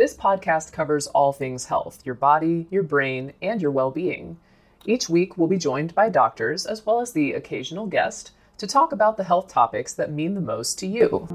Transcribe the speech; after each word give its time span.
This 0.00 0.16
podcast 0.16 0.72
covers 0.72 1.08
all 1.08 1.30
things 1.30 1.66
health 1.66 2.00
your 2.06 2.14
body, 2.14 2.66
your 2.70 2.82
brain, 2.82 3.34
and 3.42 3.60
your 3.60 3.70
well 3.70 3.90
being. 3.90 4.38
Each 4.86 5.10
week, 5.10 5.36
we'll 5.36 5.46
be 5.46 5.58
joined 5.58 5.94
by 5.94 6.08
doctors 6.08 6.64
as 6.64 6.86
well 6.86 7.02
as 7.02 7.12
the 7.12 7.34
occasional 7.34 7.84
guest 7.84 8.30
to 8.56 8.66
talk 8.66 8.92
about 8.92 9.18
the 9.18 9.24
health 9.24 9.48
topics 9.48 9.92
that 9.92 10.10
mean 10.10 10.32
the 10.32 10.40
most 10.40 10.78
to 10.78 10.86
you. 10.86 11.28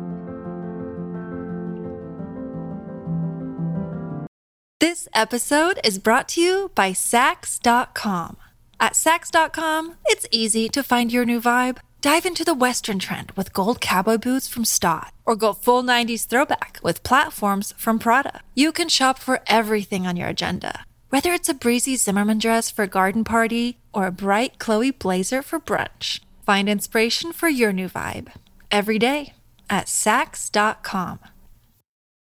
This 4.79 5.07
episode 5.13 5.79
is 5.83 5.99
brought 5.99 6.27
to 6.29 6.41
you 6.41 6.71
by 6.73 6.89
Saks.com. 6.89 8.37
At 8.79 8.93
Saks.com, 8.93 9.97
it's 10.07 10.25
easy 10.31 10.69
to 10.69 10.81
find 10.81 11.13
your 11.13 11.23
new 11.23 11.39
vibe. 11.39 11.77
Dive 12.05 12.27
into 12.27 12.45
the 12.45 12.53
Western 12.53 12.99
trend 12.99 13.31
with 13.31 13.51
gold 13.51 13.81
cowboy 13.81 14.19
boots 14.19 14.47
from 14.47 14.63
Staud, 14.63 15.07
or 15.25 15.35
go 15.35 15.53
full 15.53 15.81
90s 15.81 16.27
throwback 16.27 16.79
with 16.83 17.01
platforms 17.01 17.73
from 17.79 17.97
Prada. 17.97 18.41
You 18.53 18.71
can 18.71 18.89
shop 18.89 19.17
for 19.17 19.41
everything 19.47 20.05
on 20.05 20.15
your 20.15 20.27
agenda, 20.27 20.85
whether 21.09 21.33
it's 21.33 21.49
a 21.49 21.55
breezy 21.55 21.95
Zimmermann 21.95 22.37
dress 22.37 22.69
for 22.69 22.83
a 22.83 22.87
garden 22.87 23.23
party 23.23 23.79
or 23.91 24.05
a 24.05 24.11
bright 24.11 24.59
Chloe 24.59 24.91
blazer 24.91 25.41
for 25.41 25.59
brunch. 25.59 26.19
Find 26.45 26.69
inspiration 26.69 27.33
for 27.33 27.49
your 27.49 27.73
new 27.73 27.89
vibe 27.89 28.31
every 28.69 28.99
day 28.99 29.33
at 29.67 29.87
Saks.com. 29.87 31.17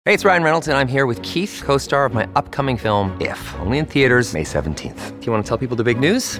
Hey, 0.06 0.14
it's 0.14 0.24
Ryan 0.24 0.44
Reynolds, 0.44 0.70
and 0.70 0.78
I'm 0.78 0.88
here 0.88 1.06
with 1.06 1.22
Keith, 1.22 1.62
co 1.66 1.78
star 1.78 2.06
of 2.06 2.14
my 2.14 2.26
upcoming 2.38 2.78
film, 2.78 3.14
If, 3.20 3.54
only 3.60 3.80
in 3.80 3.86
theaters, 3.86 4.34
May 4.34 4.46
17th. 4.46 5.20
Do 5.20 5.26
you 5.26 5.34
want 5.34 5.44
to 5.44 5.50
tell 5.50 5.58
people 5.58 5.76
the 5.76 5.84
big 5.84 6.00
news? 6.00 6.40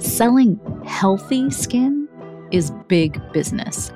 Selling 0.00 0.58
healthy 0.86 1.50
skin 1.50 2.08
is 2.50 2.72
big 2.88 3.20
business. 3.32 3.92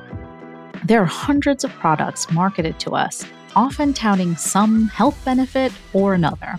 There 0.84 1.00
are 1.00 1.06
hundreds 1.06 1.65
of 1.65 1.70
products 1.72 2.31
marketed 2.31 2.78
to 2.81 2.91
us, 2.91 3.25
often 3.56 3.94
touting 3.94 4.37
some 4.37 4.88
health 4.88 5.19
benefit 5.25 5.72
or 5.94 6.12
another. 6.12 6.56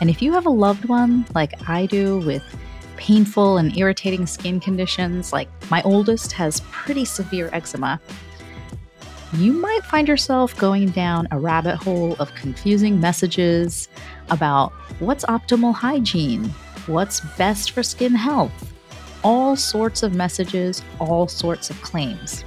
And 0.00 0.08
if 0.08 0.22
you 0.22 0.32
have 0.32 0.46
a 0.46 0.50
loved 0.50 0.86
one, 0.86 1.26
like 1.34 1.68
I 1.68 1.84
do, 1.84 2.20
with 2.20 2.42
painful 2.96 3.58
and 3.58 3.76
irritating 3.76 4.26
skin 4.26 4.58
conditions, 4.58 5.34
like 5.34 5.50
my 5.70 5.82
oldest 5.82 6.32
has 6.32 6.60
pretty 6.70 7.04
severe 7.04 7.50
eczema, 7.52 8.00
you 9.34 9.52
might 9.52 9.84
find 9.84 10.08
yourself 10.08 10.56
going 10.56 10.88
down 10.90 11.28
a 11.30 11.38
rabbit 11.38 11.76
hole 11.76 12.16
of 12.18 12.34
confusing 12.34 13.00
messages 13.00 13.86
about 14.30 14.72
what's 14.98 15.26
optimal 15.26 15.74
hygiene, 15.74 16.54
what's 16.88 17.20
best 17.36 17.72
for 17.72 17.82
skin 17.82 18.14
health, 18.14 18.72
all 19.22 19.56
sorts 19.56 20.02
of 20.02 20.14
messages, 20.14 20.82
all 21.00 21.28
sorts 21.28 21.70
of 21.70 21.80
claims. 21.82 22.44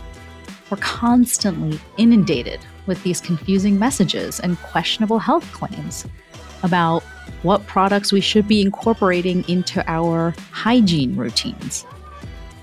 We're 0.70 0.78
constantly 0.78 1.80
inundated 1.98 2.60
with 2.86 3.02
these 3.04 3.22
confusing 3.22 3.80
messages 3.80 4.40
and 4.40 4.58
questionable 4.62 5.20
health 5.20 5.52
claims 5.52 6.06
about 6.64 7.04
what 7.44 7.66
products 7.68 8.12
we 8.12 8.22
should 8.22 8.48
be 8.48 8.62
incorporating 8.62 9.44
into 9.48 9.84
our 9.90 10.36
hygiene 10.52 11.16
routines. 11.16 11.86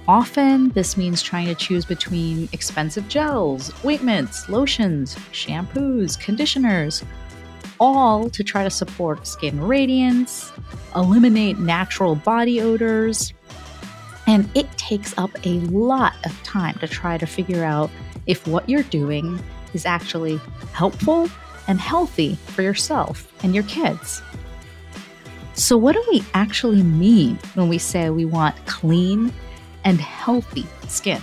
Often, 0.09 0.71
this 0.71 0.97
means 0.97 1.21
trying 1.21 1.47
to 1.49 1.55
choose 1.55 1.85
between 1.85 2.49
expensive 2.53 3.09
gels, 3.09 3.73
ointments, 3.85 4.49
lotions, 4.49 5.17
shampoos, 5.33 6.19
conditioners, 6.21 7.03
all 7.81 8.31
to 8.31 8.43
try 8.45 8.65
to 8.65 8.71
support 8.71 9.27
skin 9.27 9.61
radiance, 9.61 10.53
eliminate 10.95 11.59
natural 11.59 12.15
body 12.15 12.61
odors. 12.61 13.33
And 14.27 14.49
it 14.55 14.71
takes 14.77 15.17
up 15.19 15.31
a 15.45 15.61
lot 15.61 16.15
of 16.25 16.43
time 16.43 16.75
to 16.79 16.89
try 16.89 17.17
to 17.19 17.27
figure 17.27 17.65
out 17.65 17.91
if 18.27 18.47
what 18.47 18.69
you're 18.69 18.83
doing 18.85 19.41
is 19.73 19.87
actually 19.87 20.41
helpful 20.73 21.29
and 21.69 21.81
healthy 21.81 22.37
for 22.47 22.63
yourself 22.63 23.33
and 23.45 23.55
your 23.55 23.65
kids. 23.65 24.23
So, 25.55 25.77
what 25.79 25.95
do 25.95 26.05
we 26.11 26.23
actually 26.35 26.83
mean 26.83 27.39
when 27.55 27.69
we 27.69 27.79
say 27.79 28.11
we 28.11 28.25
want 28.25 28.55
clean 28.67 29.33
and 29.85 30.01
healthy 30.01 30.67
skin? 30.89 31.21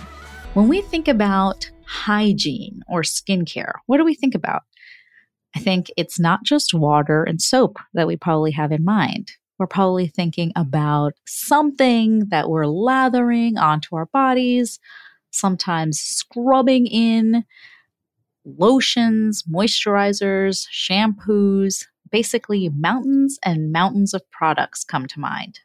When 0.54 0.68
we 0.68 0.80
think 0.80 1.08
about 1.08 1.70
hygiene 1.86 2.82
or 2.88 3.02
skincare, 3.02 3.74
what 3.86 3.98
do 3.98 4.04
we 4.04 4.14
think 4.14 4.34
about? 4.34 4.62
I 5.54 5.60
think 5.60 5.90
it's 5.96 6.18
not 6.18 6.42
just 6.42 6.74
water 6.74 7.22
and 7.22 7.40
soap 7.40 7.78
that 7.94 8.06
we 8.06 8.16
probably 8.16 8.50
have 8.52 8.72
in 8.72 8.84
mind. 8.84 9.32
We're 9.58 9.66
probably 9.66 10.08
thinking 10.08 10.52
about 10.56 11.12
something 11.26 12.26
that 12.30 12.50
we're 12.50 12.66
lathering 12.66 13.56
onto 13.56 13.94
our 13.94 14.06
bodies, 14.06 14.80
sometimes 15.30 16.00
scrubbing 16.00 16.86
in 16.86 17.44
lotions, 18.44 19.44
moisturizers, 19.44 20.66
shampoos, 20.72 21.86
basically 22.10 22.68
mountains 22.68 23.38
and 23.44 23.72
mountains 23.72 24.12
of 24.12 24.28
products 24.30 24.84
come 24.84 25.06
to 25.06 25.20
mind. 25.20 25.60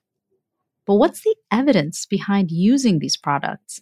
But 0.86 0.96
what's 0.96 1.22
the 1.22 1.36
evidence 1.52 2.06
behind 2.06 2.52
using 2.52 3.00
these 3.00 3.18
products? 3.18 3.82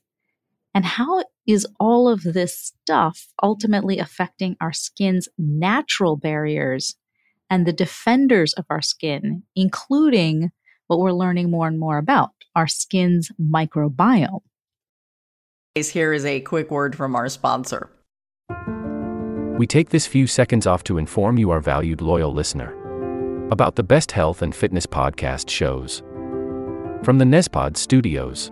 And 0.73 0.83
how 0.83 1.23
is 1.47 1.65
all 1.79 2.09
of 2.09 2.21
this 2.23 2.57
stuff 2.59 3.27
ultimately 3.41 3.97
affecting 3.97 4.57
our 4.59 4.73
skin's 4.73 5.29
natural 5.37 6.17
barriers 6.17 6.95
and 7.49 7.65
the 7.65 7.73
defenders 7.73 8.53
of 8.53 8.65
our 8.69 8.81
skin, 8.81 9.43
including 9.55 10.51
what 10.87 10.99
we're 10.99 11.11
learning 11.11 11.49
more 11.49 11.67
and 11.67 11.79
more 11.79 11.97
about 11.97 12.31
our 12.55 12.67
skin's 12.67 13.31
microbiome? 13.41 14.41
Here 15.75 16.11
is 16.11 16.25
a 16.25 16.41
quick 16.41 16.71
word 16.71 16.95
from 16.95 17.15
our 17.15 17.29
sponsor. 17.29 17.91
We 19.57 19.67
take 19.67 19.89
this 19.89 20.05
few 20.05 20.27
seconds 20.27 20.67
off 20.67 20.83
to 20.85 20.97
inform 20.97 21.37
you, 21.37 21.51
our 21.51 21.59
valued 21.59 22.01
loyal 22.01 22.33
listener, 22.33 22.73
about 23.51 23.75
the 23.75 23.83
best 23.83 24.11
health 24.11 24.41
and 24.41 24.53
fitness 24.53 24.85
podcast 24.85 25.49
shows 25.49 26.03
from 27.03 27.19
the 27.19 27.25
Nezpod 27.25 27.77
studios. 27.77 28.51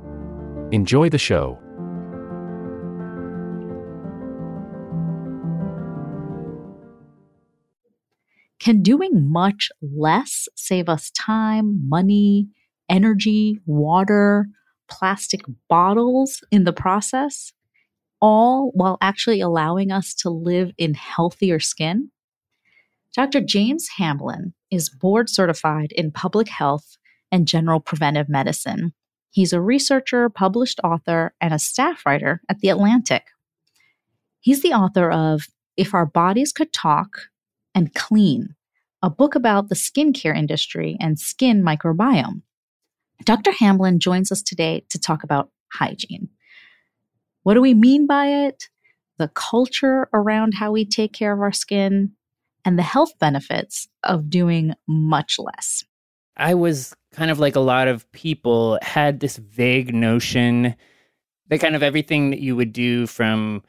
Enjoy 0.71 1.09
the 1.09 1.17
show. 1.17 1.59
Can 8.59 8.81
doing 8.81 9.29
much 9.29 9.69
less 9.81 10.47
save 10.55 10.87
us 10.87 11.11
time, 11.11 11.89
money, 11.89 12.47
energy, 12.87 13.59
water, 13.65 14.47
plastic 14.87 15.41
bottles 15.67 16.41
in 16.51 16.63
the 16.63 16.71
process, 16.71 17.51
all 18.21 18.71
while 18.73 18.97
actually 19.01 19.41
allowing 19.41 19.91
us 19.91 20.13
to 20.13 20.29
live 20.29 20.71
in 20.77 20.93
healthier 20.93 21.59
skin? 21.59 22.11
Dr. 23.13 23.41
James 23.41 23.89
Hamblin 23.97 24.53
is 24.69 24.89
board 24.89 25.29
certified 25.29 25.91
in 25.91 26.11
public 26.11 26.47
health 26.47 26.97
and 27.29 27.47
general 27.47 27.81
preventive 27.81 28.29
medicine. 28.29 28.93
He's 29.31 29.53
a 29.53 29.61
researcher, 29.61 30.29
published 30.29 30.81
author, 30.83 31.33
and 31.39 31.53
a 31.53 31.59
staff 31.59 32.05
writer 32.05 32.41
at 32.49 32.59
The 32.59 32.69
Atlantic. 32.69 33.23
He's 34.41 34.61
the 34.61 34.73
author 34.73 35.09
of 35.09 35.47
If 35.77 35.93
Our 35.93 36.05
Bodies 36.05 36.51
Could 36.51 36.73
Talk 36.73 37.29
and 37.73 37.93
Clean, 37.93 38.55
a 39.01 39.09
book 39.09 39.33
about 39.33 39.69
the 39.69 39.75
skincare 39.75 40.35
industry 40.35 40.97
and 40.99 41.17
skin 41.17 41.63
microbiome. 41.63 42.41
Dr. 43.23 43.51
Hamblin 43.51 43.99
joins 43.99 44.31
us 44.31 44.41
today 44.41 44.83
to 44.89 44.99
talk 44.99 45.23
about 45.23 45.49
hygiene. 45.71 46.29
What 47.43 47.53
do 47.53 47.61
we 47.61 47.73
mean 47.73 48.07
by 48.07 48.27
it? 48.27 48.69
The 49.17 49.29
culture 49.29 50.09
around 50.13 50.55
how 50.55 50.71
we 50.71 50.85
take 50.85 51.13
care 51.13 51.31
of 51.31 51.39
our 51.39 51.53
skin, 51.53 52.11
and 52.65 52.77
the 52.77 52.83
health 52.83 53.17
benefits 53.17 53.87
of 54.03 54.29
doing 54.29 54.73
much 54.87 55.37
less. 55.39 55.83
I 56.35 56.53
was 56.53 56.93
kind 57.13 57.31
of 57.31 57.39
like 57.39 57.55
a 57.55 57.61
lot 57.61 57.87
of 57.87 58.09
people 58.11 58.79
had 58.81 59.19
this 59.19 59.37
vague 59.37 59.93
notion 59.93 60.75
that 61.47 61.59
kind 61.59 61.75
of 61.75 61.83
everything 61.83 62.29
that 62.29 62.39
you 62.39 62.55
would 62.55 62.71
do 62.71 63.05
from 63.05 63.63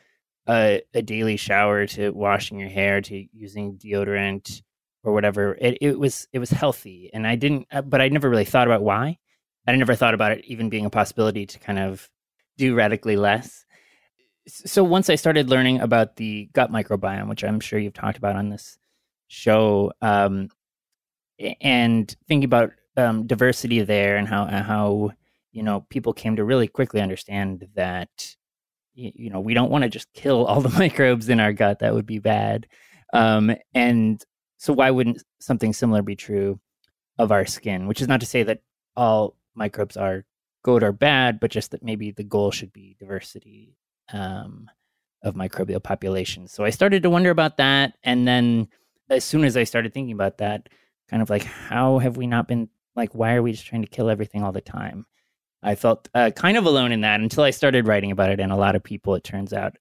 a, 0.48 0.82
a 0.94 1.02
daily 1.02 1.36
shower 1.36 1.86
to 1.86 2.10
washing 2.10 2.58
your 2.58 2.68
hair 2.68 3.00
to 3.00 3.26
using 3.32 3.76
deodorant 3.76 4.62
or 5.04 5.12
whatever 5.12 5.56
it, 5.60 5.78
it 5.80 5.98
was 5.98 6.28
it 6.32 6.38
was 6.38 6.50
healthy. 6.50 7.10
And 7.12 7.26
i 7.26 7.34
didn't 7.34 7.66
uh, 7.72 7.82
but 7.82 8.00
i 8.00 8.08
never 8.08 8.30
really 8.30 8.44
thought 8.44 8.68
about 8.68 8.82
why. 8.82 9.18
I 9.66 9.76
never 9.76 9.94
thought 9.94 10.14
about 10.14 10.32
it 10.32 10.44
even 10.44 10.70
being 10.70 10.86
a 10.86 10.90
possibility 10.90 11.46
to 11.46 11.58
kind 11.60 11.78
of 11.78 12.10
do 12.56 12.74
radically 12.74 13.16
less. 13.16 13.64
So 14.46 14.84
once 14.84 15.10
i 15.10 15.16
started 15.16 15.50
learning 15.50 15.80
about 15.80 16.16
the 16.16 16.48
gut 16.52 16.70
microbiome 16.70 17.28
which 17.28 17.44
i'm 17.44 17.60
sure 17.60 17.78
you've 17.78 17.92
talked 17.92 18.18
about 18.18 18.36
on 18.36 18.48
this 18.48 18.78
show 19.28 19.92
um, 20.02 20.48
and 21.60 22.14
thinking 22.28 22.44
about 22.44 22.72
um, 22.96 23.26
diversity 23.26 23.80
there 23.82 24.16
and 24.16 24.28
how 24.28 24.46
how 24.46 25.10
you 25.52 25.62
know 25.62 25.86
people 25.88 26.12
came 26.12 26.36
to 26.36 26.44
really 26.44 26.68
quickly 26.68 27.00
understand 27.00 27.68
that 27.74 28.36
you 28.94 29.30
know 29.30 29.40
we 29.40 29.54
don't 29.54 29.70
want 29.70 29.82
to 29.82 29.90
just 29.90 30.12
kill 30.12 30.44
all 30.46 30.60
the 30.60 30.68
microbes 30.78 31.28
in 31.28 31.40
our 31.40 31.52
gut 31.52 31.80
that 31.80 31.94
would 31.94 32.06
be 32.06 32.18
bad. 32.18 32.66
Um, 33.12 33.54
and 33.74 34.24
so 34.58 34.72
why 34.72 34.90
wouldn't 34.90 35.22
something 35.40 35.72
similar 35.72 36.02
be 36.02 36.16
true 36.16 36.60
of 37.18 37.30
our 37.32 37.44
skin? 37.46 37.86
Which 37.86 38.00
is 38.00 38.08
not 38.08 38.20
to 38.20 38.26
say 38.26 38.42
that 38.44 38.62
all 38.96 39.36
microbes 39.54 39.96
are 39.96 40.24
good 40.62 40.82
or 40.82 40.92
bad 40.92 41.40
but 41.40 41.50
just 41.50 41.72
that 41.72 41.82
maybe 41.82 42.10
the 42.10 42.22
goal 42.22 42.50
should 42.50 42.72
be 42.72 42.96
diversity 42.98 43.76
um, 44.12 44.70
of 45.22 45.34
microbial 45.34 45.82
populations. 45.82 46.52
So 46.52 46.64
i 46.64 46.70
started 46.70 47.02
to 47.02 47.10
wonder 47.10 47.30
about 47.30 47.56
that 47.56 47.94
and 48.04 48.26
then 48.26 48.68
as 49.12 49.24
soon 49.24 49.44
as 49.44 49.56
I 49.56 49.64
started 49.64 49.92
thinking 49.92 50.14
about 50.14 50.38
that, 50.38 50.68
kind 51.08 51.22
of 51.22 51.30
like, 51.30 51.44
how 51.44 51.98
have 51.98 52.16
we 52.16 52.26
not 52.26 52.48
been 52.48 52.68
like, 52.94 53.14
why 53.14 53.34
are 53.34 53.42
we 53.42 53.52
just 53.52 53.66
trying 53.66 53.82
to 53.82 53.88
kill 53.88 54.10
everything 54.10 54.42
all 54.42 54.52
the 54.52 54.60
time? 54.60 55.06
I 55.62 55.74
felt 55.74 56.08
uh, 56.14 56.30
kind 56.34 56.56
of 56.56 56.66
alone 56.66 56.92
in 56.92 57.02
that 57.02 57.20
until 57.20 57.44
I 57.44 57.50
started 57.50 57.86
writing 57.86 58.10
about 58.10 58.30
it. 58.30 58.40
And 58.40 58.52
a 58.52 58.56
lot 58.56 58.74
of 58.74 58.82
people, 58.82 59.14
it 59.14 59.24
turns 59.24 59.52
out, 59.52 59.76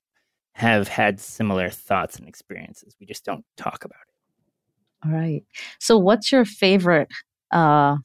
have 0.53 0.87
had 0.87 1.19
similar 1.19 1.69
thoughts 1.69 2.17
and 2.17 2.27
experiences. 2.27 2.95
We 2.99 3.05
just 3.05 3.25
don't 3.25 3.43
talk 3.57 3.83
about 3.83 3.99
it. 4.07 5.07
All 5.07 5.17
right. 5.17 5.43
So, 5.79 5.97
what's 5.97 6.31
your 6.31 6.45
favorite 6.45 7.09
uh, 7.51 7.97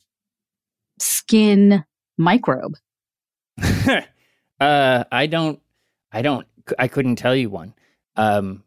skin 0.98 1.84
microbe? 2.16 2.74
uh, 4.60 5.04
I 5.12 5.26
don't, 5.26 5.60
I 6.12 6.22
don't, 6.22 6.46
I 6.78 6.88
couldn't 6.88 7.16
tell 7.16 7.36
you 7.36 7.50
one. 7.50 7.74
Um, 8.16 8.64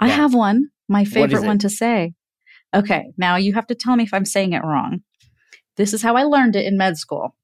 I 0.00 0.08
have 0.08 0.34
one. 0.34 0.70
My 0.88 1.04
favorite 1.04 1.44
one 1.44 1.58
to 1.58 1.70
say. 1.70 2.12
Okay, 2.74 3.12
now 3.16 3.36
you 3.36 3.54
have 3.54 3.66
to 3.68 3.74
tell 3.74 3.96
me 3.96 4.04
if 4.04 4.12
I'm 4.12 4.24
saying 4.24 4.52
it 4.52 4.62
wrong. 4.64 5.00
This 5.76 5.92
is 5.92 6.02
how 6.02 6.16
I 6.16 6.24
learned 6.24 6.56
it 6.56 6.66
in 6.66 6.76
med 6.76 6.96
school. 6.96 7.34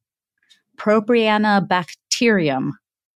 Propiana 0.76 1.66
bacterium. 1.66 2.72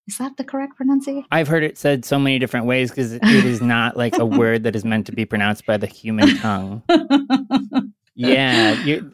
Is 0.06 0.18
that 0.18 0.36
the 0.36 0.44
correct 0.44 0.76
pronunciation? 0.76 1.24
I've 1.30 1.48
heard 1.48 1.62
it 1.62 1.78
said 1.78 2.04
so 2.04 2.18
many 2.18 2.38
different 2.38 2.66
ways 2.66 2.90
because 2.90 3.12
it 3.14 3.24
is 3.24 3.62
not 3.62 3.96
like 3.96 4.18
a 4.18 4.26
word 4.26 4.64
that 4.64 4.76
is 4.76 4.84
meant 4.84 5.06
to 5.06 5.12
be 5.12 5.24
pronounced 5.24 5.64
by 5.64 5.78
the 5.78 5.86
human 5.86 6.36
tongue. 6.36 6.82
yeah, 8.14 8.72
you, 8.84 9.10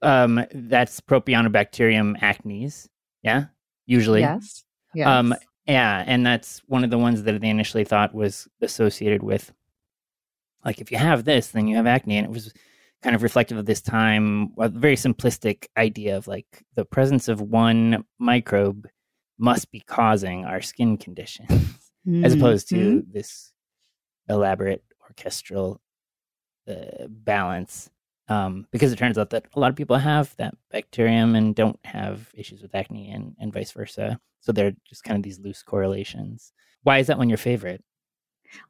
um, 0.00 0.44
that's 0.54 1.00
Propionibacterium 1.02 2.18
acnes. 2.20 2.88
Yeah, 3.22 3.46
usually. 3.84 4.20
Yes. 4.20 4.64
Yes. 4.94 5.08
Um, 5.08 5.34
yeah, 5.66 6.04
and 6.06 6.24
that's 6.24 6.62
one 6.66 6.84
of 6.84 6.90
the 6.90 6.98
ones 6.98 7.24
that 7.24 7.40
they 7.40 7.48
initially 7.48 7.84
thought 7.84 8.14
was 8.14 8.48
associated 8.62 9.22
with 9.22 9.52
like 10.64 10.80
if 10.80 10.90
you 10.90 10.98
have 10.98 11.24
this, 11.24 11.48
then 11.48 11.68
you 11.68 11.76
have 11.76 11.86
acne. 11.86 12.16
And 12.16 12.26
it 12.26 12.30
was 12.30 12.52
kind 13.04 13.14
of 13.14 13.22
reflective 13.22 13.58
of 13.58 13.66
this 13.66 13.82
time, 13.82 14.48
a 14.58 14.70
very 14.70 14.96
simplistic 14.96 15.66
idea 15.76 16.16
of 16.16 16.26
like 16.26 16.64
the 16.74 16.86
presence 16.86 17.28
of 17.28 17.42
one 17.42 18.02
microbe 18.18 18.88
must 19.38 19.70
be 19.70 19.80
causing 19.80 20.46
our 20.46 20.62
skin 20.62 20.96
conditions, 20.96 21.50
mm-hmm. 22.08 22.24
as 22.24 22.32
opposed 22.32 22.66
to 22.70 22.76
mm-hmm. 22.76 23.12
this 23.12 23.52
elaborate 24.26 24.82
orchestral 25.02 25.82
uh, 26.66 27.06
balance. 27.08 27.90
Um, 28.28 28.66
because 28.72 28.90
it 28.90 28.96
turns 28.96 29.18
out 29.18 29.28
that 29.30 29.44
a 29.54 29.60
lot 29.60 29.68
of 29.68 29.76
people 29.76 29.98
have 29.98 30.34
that 30.36 30.54
bacterium 30.70 31.34
and 31.34 31.54
don't 31.54 31.78
have 31.84 32.30
issues 32.34 32.62
with 32.62 32.74
acne 32.74 33.10
and, 33.10 33.36
and 33.38 33.52
vice 33.52 33.72
versa. 33.72 34.18
So 34.40 34.50
they're 34.50 34.72
just 34.88 35.04
kind 35.04 35.18
of 35.18 35.22
these 35.22 35.40
loose 35.40 35.62
correlations. 35.62 36.54
Why 36.84 37.00
is 37.00 37.08
that 37.08 37.18
one 37.18 37.28
your 37.28 37.36
favorite? 37.36 37.84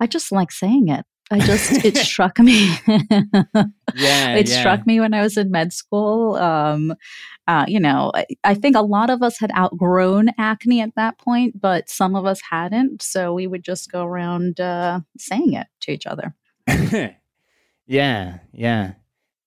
I 0.00 0.08
just 0.08 0.32
like 0.32 0.50
saying 0.50 0.88
it. 0.88 1.06
I 1.30 1.38
just 1.38 1.72
it 1.84 1.96
struck 1.96 2.38
me. 2.38 2.68
yeah, 2.86 4.34
it 4.34 4.48
yeah. 4.48 4.60
struck 4.60 4.86
me 4.86 5.00
when 5.00 5.14
I 5.14 5.22
was 5.22 5.36
in 5.36 5.50
med 5.50 5.72
school. 5.72 6.36
Um, 6.36 6.94
uh, 7.46 7.64
you 7.68 7.80
know, 7.80 8.10
I, 8.14 8.26
I, 8.42 8.54
think 8.54 8.76
a 8.76 8.82
lot 8.82 9.10
of 9.10 9.22
us 9.22 9.38
had 9.38 9.52
outgrown 9.56 10.30
acne 10.38 10.80
at 10.80 10.94
that 10.96 11.18
point, 11.18 11.60
but 11.60 11.90
some 11.90 12.16
of 12.16 12.24
us 12.24 12.40
hadn't. 12.50 13.02
So 13.02 13.34
we 13.34 13.46
would 13.46 13.62
just 13.62 13.92
go 13.92 14.04
around 14.04 14.60
uh, 14.60 15.00
saying 15.18 15.52
it 15.52 15.66
to 15.82 15.92
each 15.92 16.06
other. 16.06 16.34
yeah, 17.86 18.38
yeah. 18.52 18.92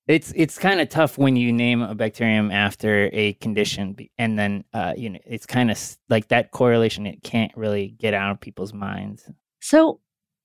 It's 0.07 0.31
it's 0.35 0.57
kind 0.57 0.79
of 0.79 0.87
tough 0.87 1.17
when 1.17 1.35
you 1.35 1.51
name 1.51 1.81
a 1.81 1.93
bacterium 1.93 2.49
after 2.49 3.09
a 3.11 3.33
condition, 3.33 3.95
and 4.17 4.39
then 4.39 4.63
uh, 4.73 4.93
you 4.95 5.09
know 5.09 5.19
it's 5.25 5.45
kind 5.45 5.69
of 5.69 5.97
like 6.07 6.29
that 6.29 6.51
correlation. 6.51 7.05
It 7.05 7.23
can't 7.23 7.51
really 7.57 7.89
get 7.89 8.13
out 8.13 8.31
of 8.31 8.39
people's 8.39 8.73
minds. 8.73 9.29
So 9.59 9.99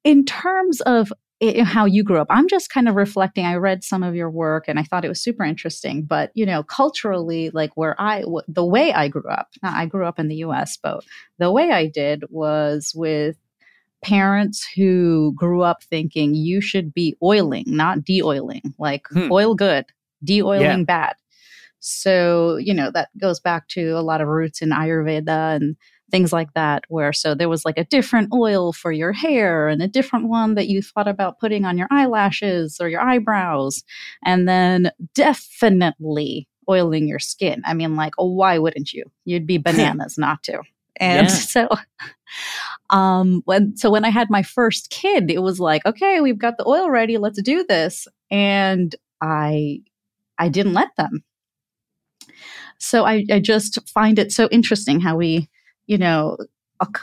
in 0.05 0.25
terms 0.25 0.81
of 0.83 1.13
it, 1.43 1.65
how 1.65 1.87
you 1.87 2.05
grew 2.05 2.21
up, 2.21 2.29
I'm 2.31 2.47
just 2.49 2.71
kind 2.71 2.89
of 2.89 2.95
reflecting. 2.95 3.45
I 3.45 3.57
read 3.57 3.83
some 3.83 4.05
of 4.05 4.15
your 4.15 4.31
work 4.31 4.67
and 4.69 4.79
I 4.79 4.85
thought 4.85 5.05
it 5.05 5.09
was 5.09 5.21
super 5.21 5.43
interesting. 5.43 6.05
But, 6.05 6.31
you 6.35 6.47
know, 6.47 6.63
culturally, 6.63 7.51
like 7.51 7.77
where 7.77 8.01
I, 8.01 8.21
w- 8.21 8.45
the 8.47 8.65
way 8.65 8.93
I 8.93 9.09
grew 9.09 9.29
up, 9.29 9.49
I 9.63 9.87
grew 9.87 10.07
up 10.07 10.21
in 10.21 10.29
the 10.29 10.37
US, 10.37 10.77
but 10.77 11.05
the 11.39 11.51
way 11.51 11.73
I 11.73 11.89
did 11.89 12.23
was 12.31 12.93
with 12.95 13.37
parents 14.05 14.65
who 14.77 15.33
grew 15.37 15.63
up 15.63 15.83
thinking 15.83 16.35
you 16.35 16.61
should 16.61 16.95
be 16.95 17.17
oiling, 17.21 17.65
not 17.67 18.05
de 18.05 18.23
oiling, 18.23 18.75
like 18.79 19.09
hmm. 19.09 19.31
oil 19.33 19.57
good, 19.57 19.87
de 20.23 20.43
oiling 20.43 20.63
yeah. 20.63 20.85
bad. 20.85 21.15
So, 21.81 22.57
you 22.59 22.73
know, 22.73 22.93
that 22.93 23.09
goes 23.19 23.41
back 23.41 23.67
to 23.71 23.99
a 23.99 24.03
lot 24.03 24.21
of 24.21 24.29
roots 24.29 24.63
in 24.63 24.71
Ayurveda 24.71 25.57
and 25.57 25.77
things 26.13 26.33
like 26.33 26.53
that 26.55 26.85
where 26.89 27.13
so 27.13 27.35
there 27.35 27.49
was 27.49 27.65
like 27.65 27.79
a 27.79 27.85
different 27.87 28.33
oil 28.33 28.73
for 28.73 28.93
your 28.93 29.13
hair 29.13 29.67
and 29.67 29.83
a 29.83 29.89
different 29.89 30.29
one 30.29 30.55
that 30.55 30.69
you 30.69 30.83
thought 30.83 31.09
about 31.09 31.41
putting 31.41 31.65
on 31.65 31.77
your 31.77 31.89
eyelashes 31.91 32.79
or 32.81 32.89
your 32.89 33.01
eyebrows 33.01 33.83
and 34.25 34.49
then 34.49 34.93
definitely 35.15 36.47
oiling 36.71 37.09
your 37.09 37.19
skin. 37.19 37.63
I 37.65 37.75
mean, 37.75 37.97
like, 37.97 38.15
oh, 38.19 38.31
why 38.33 38.59
wouldn't 38.59 38.93
you? 38.93 39.05
You'd 39.25 39.47
be 39.47 39.59
bananas 39.59 40.17
not 40.19 40.43
to. 40.45 40.63
And 40.97 41.27
Yeah. 41.27 41.27
so, 41.31 41.69
um, 42.91 43.43
when 43.47 43.77
so 43.77 43.91
when 43.91 44.05
I 44.05 44.11
had 44.11 44.31
my 44.31 44.43
first 44.43 44.91
kid, 44.91 45.31
it 45.31 45.43
was 45.43 45.59
like, 45.59 45.85
okay, 45.87 46.21
we've 46.21 46.39
got 46.39 46.59
the 46.59 46.69
oil 46.69 46.91
ready, 46.91 47.19
let's 47.19 47.41
do 47.43 47.65
this. 47.69 48.07
And 48.31 48.95
I, 49.21 49.81
I 50.39 50.49
didn't 50.49 50.75
let 50.75 50.95
them. 50.97 51.25
So 52.79 53.05
I, 53.05 53.25
I 53.31 53.39
just 53.41 53.79
find 53.89 54.19
it 54.19 54.33
so 54.33 54.49
interesting 54.51 55.01
how 55.01 55.17
we, 55.17 55.49
you 55.87 55.99
know, 55.99 56.37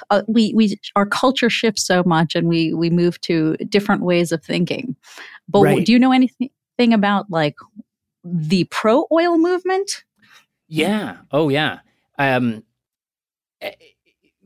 uh, 0.09 0.21
we 0.27 0.53
we 0.53 0.77
our 0.95 1.05
culture 1.05 1.49
shifts 1.49 1.85
so 1.85 2.03
much, 2.05 2.35
and 2.35 2.47
we 2.47 2.73
we 2.73 2.89
move 2.89 3.19
to 3.21 3.55
different 3.69 4.01
ways 4.03 4.31
of 4.31 4.43
thinking. 4.43 4.95
But 5.47 5.61
Right. 5.63 5.85
do 5.85 5.91
you 5.91 5.99
know 5.99 6.11
anything 6.11 6.93
about 6.93 7.29
like 7.29 7.55
the 8.23 8.65
pro 8.65 9.07
oil 9.11 9.37
movement? 9.37 10.03
Yeah. 10.67 11.17
Oh, 11.31 11.49
yeah. 11.49 11.79
Um, 12.17 12.63
eh, 13.61 13.71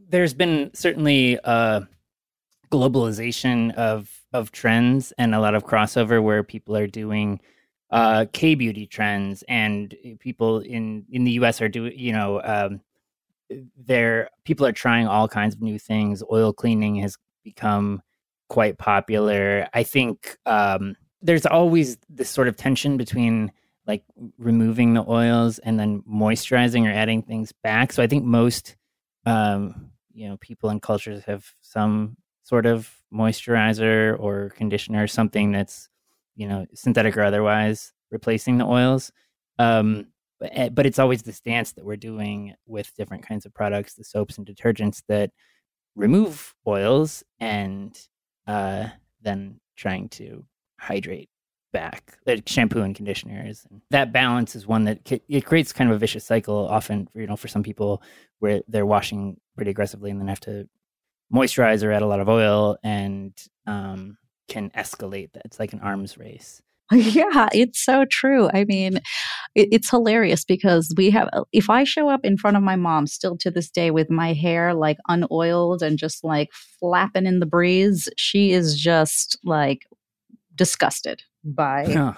there's 0.10 0.34
been 0.34 0.72
certainly 0.74 1.40
a 1.44 1.88
globalization 2.72 3.74
of 3.75 4.22
of 4.34 4.52
trends 4.52 5.13
and 5.18 5.36
a 5.36 5.40
lot 5.40 5.56
of 5.56 5.66
crossover 5.66 6.22
where 6.24 6.44
people 6.44 6.75
are 6.75 6.88
doing 6.88 7.40
uh, 7.92 8.25
K 8.34 8.56
beauty 8.56 8.88
trends, 8.88 9.44
and 9.48 9.96
people 10.20 10.60
in 10.60 11.06
in 11.12 11.24
the 11.25 11.32
U.S. 11.34 11.62
are 11.62 11.70
doing. 11.70 11.94
You 11.98 12.13
know, 12.13 12.42
um, 12.44 12.82
there 13.77 14.29
people 14.45 14.65
are 14.65 14.72
trying 14.72 15.07
all 15.07 15.27
kinds 15.27 15.55
of 15.55 15.62
new 15.62 15.79
things. 15.79 16.24
Oil 16.31 16.53
cleaning 16.53 16.95
has 16.98 17.17
become 17.43 18.01
quite 18.50 18.77
popular. 18.77 19.67
I 19.74 19.83
think 19.83 20.38
um, 20.45 20.95
there's 21.22 21.45
always 21.45 21.98
this 22.10 22.29
sort 22.29 22.48
of 22.48 22.55
tension 22.55 22.98
between 22.98 23.51
like 23.86 24.03
removing 24.38 24.93
the 24.93 25.03
oils 25.07 25.60
and 25.60 25.79
then 25.79 26.01
moisturizing 26.03 26.88
or 26.88 26.91
adding 26.91 27.22
things 27.22 27.51
back. 27.63 27.91
So 27.91 28.01
I 28.03 28.07
think 28.07 28.24
most 28.24 28.75
um, 29.25 29.91
you 30.13 30.29
know 30.29 30.38
people 30.38 30.69
and 30.69 30.81
cultures 30.81 31.24
have 31.25 31.45
some 31.62 32.17
sort 32.43 32.65
of 32.65 32.89
moisturizer 33.13 34.17
or 34.19 34.51
conditioner, 34.51 35.07
something 35.07 35.51
that's 35.51 35.89
you 36.36 36.48
know 36.48 36.65
synthetic 36.74 37.17
or 37.17 37.24
otherwise 37.24 37.93
replacing 38.12 38.57
the 38.57 38.65
oils. 38.65 39.12
Um, 39.60 40.07
but, 40.44 40.52
eh, 40.54 40.70
but 40.70 40.86
it's 40.86 41.00
always 41.00 41.22
this 41.22 41.40
dance 41.40 41.72
that 41.72 41.86
we're 41.86 41.96
doing 41.96 42.54
with 42.66 42.94
different 42.96 43.26
kinds 43.26 43.46
of 43.46 43.54
products, 43.54 43.94
the 43.94 44.04
soaps 44.04 44.38
and 44.38 44.46
detergents 44.46 45.02
that 45.08 45.32
remove 45.96 46.54
oils 46.68 47.24
and 47.40 47.98
uh, 48.46 48.88
then 49.22 49.62
trying 49.78 50.10
to 50.10 50.46
hydrate 50.82 51.30
back 51.72 52.18
like 52.28 52.48
shampoo 52.48 52.82
and 52.82 52.96
conditioners 52.96 53.66
and 53.72 53.82
that 53.90 54.14
balance 54.14 54.56
is 54.56 54.68
one 54.68 54.84
that 54.84 55.04
ca- 55.06 55.24
it 55.28 55.44
creates 55.44 55.74
kind 55.74 55.90
of 55.90 55.96
a 55.96 56.00
vicious 56.00 56.24
cycle 56.24 56.68
often 56.68 57.08
you 57.16 57.26
know 57.26 57.36
for 57.36 57.48
some 57.48 57.64
people 57.64 58.04
where 58.38 58.62
they're 58.68 58.86
washing 58.86 59.38
pretty 59.56 59.72
aggressively 59.72 60.12
and 60.12 60.20
then 60.20 60.28
have 60.28 60.40
to 60.40 60.68
moisturize 61.34 61.84
or 61.84 61.92
add 61.92 62.04
a 62.04 62.08
lot 62.08 62.20
of 62.20 62.30
oil 62.30 62.78
and 62.84 63.34
um, 63.66 64.18
can 64.48 64.70
escalate 64.72 65.32
that. 65.34 65.42
It's 65.46 65.60
like 65.60 65.74
an 65.74 65.80
arms 65.80 66.16
race 66.16 66.62
Yeah, 66.92 67.50
it's 67.54 67.84
so 67.84 68.06
true. 68.10 68.50
I 68.54 68.66
mean, 68.66 68.98
it, 69.56 69.70
it's 69.72 69.90
hilarious 69.90 70.44
because 70.46 70.94
we 70.98 71.10
have, 71.12 71.30
if 71.52 71.70
I 71.70 71.84
show 71.86 72.10
up 72.10 72.24
in 72.24 72.38
front 72.38 72.58
of 72.58 72.63
my 72.63 72.75
mom 72.75 73.08
still 73.08 73.38
to 73.40 73.50
this 73.50 73.70
day 73.72 73.90
with 73.90 74.10
my 74.12 74.34
hair 74.34 74.74
like 74.74 74.98
unoiled 75.08 75.82
and 75.82 75.98
just 75.98 76.24
like 76.24 76.50
flapping 76.80 77.25
in 77.25 77.40
the 77.40 77.46
breeze, 77.46 78.10
she 78.18 78.52
is 78.52 78.78
just 78.80 79.38
like 79.44 79.88
disgusted 80.56 81.24
by 81.44 81.86
Huh. 81.94 82.13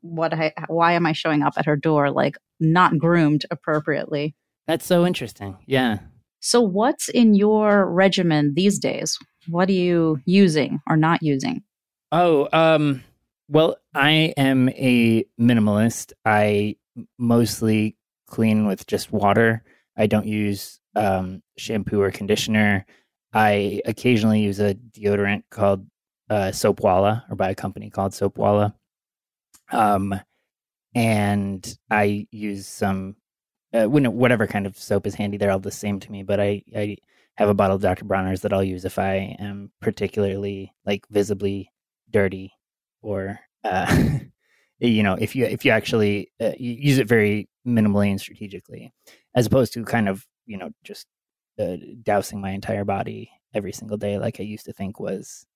what 0.00 0.34
I, 0.34 0.52
why 0.68 0.92
am 0.92 1.06
I 1.06 1.12
showing 1.12 1.42
up 1.42 1.54
at 1.56 1.66
her 1.66 1.76
door 1.76 2.10
like 2.10 2.36
not 2.60 2.98
groomed 2.98 3.44
appropriately? 3.50 4.34
that's 4.66 4.84
so 4.84 5.06
interesting 5.06 5.56
yeah 5.66 5.98
So, 6.40 6.60
what's 6.60 7.08
in 7.08 7.34
your 7.34 7.86
regimen 7.90 8.54
these 8.54 8.78
days? 8.80 9.16
What 9.48 9.68
are 9.68 9.72
you 9.72 10.20
using 10.26 10.80
or 10.88 10.96
not 10.96 11.22
using? 11.22 11.62
Oh, 12.12 12.48
um, 12.52 13.02
well, 13.48 13.76
I 13.94 14.34
am 14.36 14.68
a 14.70 15.24
minimalist. 15.40 16.12
I 16.24 16.76
mostly 17.18 17.96
clean 18.26 18.66
with 18.66 18.86
just 18.86 19.12
water. 19.12 19.62
I 19.96 20.06
don't 20.06 20.26
use 20.26 20.80
um, 20.94 21.42
shampoo 21.56 22.00
or 22.00 22.10
conditioner. 22.10 22.86
I 23.32 23.82
occasionally 23.84 24.40
use 24.40 24.60
a 24.60 24.74
deodorant 24.74 25.44
called 25.50 25.86
uh, 26.28 26.50
Soapwalla, 26.52 27.30
or 27.30 27.36
by 27.36 27.50
a 27.50 27.54
company 27.54 27.90
called 27.90 28.12
Soapwalla. 28.12 28.74
Um, 29.70 30.18
and 30.94 31.78
I 31.90 32.26
use 32.30 32.66
some, 32.66 33.16
uh, 33.72 33.84
whatever 33.84 34.46
kind 34.46 34.66
of 34.66 34.78
soap 34.78 35.06
is 35.06 35.14
handy. 35.14 35.36
They're 35.36 35.50
all 35.50 35.58
the 35.58 35.70
same 35.70 36.00
to 36.00 36.10
me, 36.10 36.22
but 36.22 36.40
I, 36.40 36.62
I 36.74 36.96
have 37.34 37.48
a 37.48 37.54
bottle 37.54 37.76
of 37.76 37.82
Dr. 37.82 38.06
Bronner's 38.06 38.40
that 38.40 38.52
I'll 38.52 38.64
use 38.64 38.84
if 38.84 38.98
I 38.98 39.36
am 39.38 39.70
particularly 39.80 40.72
like 40.86 41.06
visibly 41.10 41.70
dirty 42.10 42.55
or 43.06 43.38
uh, 43.64 44.08
you 44.80 45.02
know 45.02 45.14
if 45.14 45.34
you 45.36 45.46
if 45.46 45.64
you 45.64 45.70
actually 45.70 46.30
uh, 46.40 46.52
use 46.58 46.98
it 46.98 47.08
very 47.08 47.48
minimally 47.66 48.10
and 48.10 48.20
strategically 48.20 48.92
as 49.34 49.46
opposed 49.46 49.72
to 49.72 49.84
kind 49.84 50.08
of 50.08 50.26
you 50.44 50.58
know 50.58 50.70
just 50.82 51.06
uh, 51.58 51.76
dousing 52.02 52.40
my 52.40 52.50
entire 52.50 52.84
body 52.84 53.30
every 53.54 53.72
single 53.72 53.96
day 53.96 54.18
like 54.18 54.40
I 54.40 54.42
used 54.42 54.66
to 54.66 54.72
think 54.72 55.00
was 55.00 55.46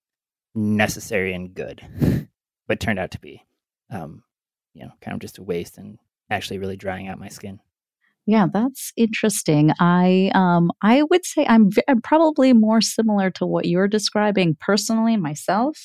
necessary 0.54 1.34
and 1.34 1.52
good 1.52 1.82
but 2.68 2.80
turned 2.80 2.98
out 2.98 3.10
to 3.12 3.20
be 3.20 3.44
um 3.90 4.22
you 4.74 4.84
know 4.84 4.92
kind 5.00 5.14
of 5.14 5.20
just 5.20 5.38
a 5.38 5.42
waste 5.42 5.76
and 5.76 5.98
actually 6.30 6.58
really 6.58 6.76
drying 6.76 7.08
out 7.08 7.18
my 7.18 7.28
skin 7.28 7.60
Yeah, 8.26 8.46
that's 8.52 8.92
interesting. 8.96 9.72
I 9.80 10.30
um 10.34 10.70
I 10.82 11.02
would 11.10 11.24
say 11.24 11.44
I'm, 11.48 11.70
v- 11.70 11.88
I'm 11.88 12.00
probably 12.00 12.52
more 12.52 12.80
similar 12.80 13.30
to 13.38 13.46
what 13.46 13.64
you're 13.66 13.88
describing 13.88 14.56
personally 14.60 15.16
myself 15.16 15.76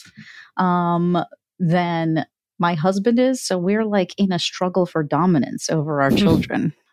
um 0.57 1.25
than 1.59 2.25
my 2.59 2.73
husband 2.73 3.19
is. 3.19 3.41
So 3.41 3.57
we're 3.57 3.85
like 3.85 4.13
in 4.17 4.31
a 4.31 4.39
struggle 4.39 4.85
for 4.85 5.03
dominance 5.03 5.69
over 5.69 6.01
our 6.01 6.11
children. 6.11 6.73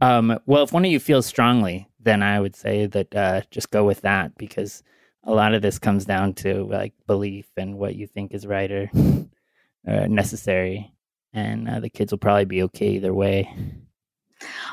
Um, 0.00 0.38
well, 0.46 0.64
if 0.64 0.72
one 0.72 0.84
of 0.84 0.90
you 0.90 1.00
feels 1.00 1.26
strongly, 1.26 1.88
then 2.00 2.22
I 2.22 2.38
would 2.40 2.54
say 2.54 2.86
that 2.86 3.14
uh, 3.14 3.42
just 3.50 3.70
go 3.70 3.84
with 3.84 4.02
that 4.02 4.36
because 4.36 4.82
a 5.24 5.32
lot 5.32 5.54
of 5.54 5.62
this 5.62 5.78
comes 5.78 6.04
down 6.04 6.34
to 6.34 6.64
like 6.64 6.92
belief 7.06 7.46
and 7.56 7.78
what 7.78 7.96
you 7.96 8.06
think 8.06 8.34
is 8.34 8.46
right 8.46 8.70
or 8.70 8.90
uh, 9.88 10.06
necessary. 10.06 10.92
And 11.32 11.68
uh, 11.68 11.80
the 11.80 11.90
kids 11.90 12.12
will 12.12 12.18
probably 12.18 12.44
be 12.44 12.62
okay 12.64 12.90
either 12.90 13.12
way. 13.12 13.52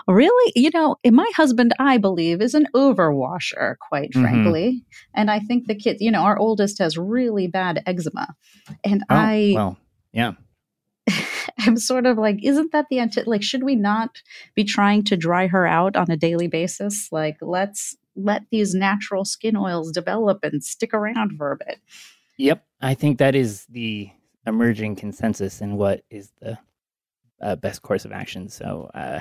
Really, 0.07 0.51
you 0.55 0.69
know, 0.73 0.97
my 1.05 1.29
husband, 1.35 1.73
I 1.79 1.97
believe, 1.97 2.41
is 2.41 2.53
an 2.53 2.67
overwasher, 2.75 3.75
quite 3.79 4.11
Mhm. 4.11 4.21
frankly. 4.21 4.83
And 5.13 5.31
I 5.31 5.39
think 5.39 5.67
the 5.67 5.75
kids, 5.75 6.01
you 6.01 6.11
know, 6.11 6.21
our 6.21 6.37
oldest 6.37 6.79
has 6.79 6.97
really 6.97 7.47
bad 7.47 7.81
eczema, 7.85 8.35
and 8.83 9.03
Oh, 9.09 9.15
I 9.15 9.51
well, 9.55 9.77
yeah. 10.11 10.33
am 11.65 11.77
sort 11.77 12.05
of 12.05 12.17
like, 12.17 12.43
isn't 12.43 12.71
that 12.71 12.85
the 12.89 12.99
anti- 12.99 13.23
like? 13.23 13.43
Should 13.43 13.63
we 13.63 13.75
not 13.75 14.21
be 14.55 14.63
trying 14.63 15.03
to 15.05 15.17
dry 15.17 15.47
her 15.47 15.65
out 15.67 15.95
on 15.95 16.09
a 16.09 16.17
daily 16.17 16.47
basis? 16.47 17.09
Like, 17.11 17.37
let's 17.41 17.95
let 18.15 18.43
these 18.51 18.73
natural 18.73 19.25
skin 19.25 19.55
oils 19.57 19.91
develop 19.91 20.43
and 20.43 20.63
stick 20.63 20.93
around 20.93 21.35
for 21.37 21.51
a 21.51 21.57
bit. 21.57 21.79
Yep. 22.37 22.63
I 22.81 22.93
think 22.93 23.17
that 23.19 23.35
is 23.35 23.65
the 23.67 24.09
emerging 24.45 24.95
consensus 24.95 25.61
in 25.61 25.77
what 25.77 26.03
is 26.09 26.31
the 26.41 26.57
uh, 27.41 27.55
best 27.55 27.81
course 27.81 28.05
of 28.05 28.11
action. 28.11 28.49
So, 28.49 28.89
uh, 28.93 29.19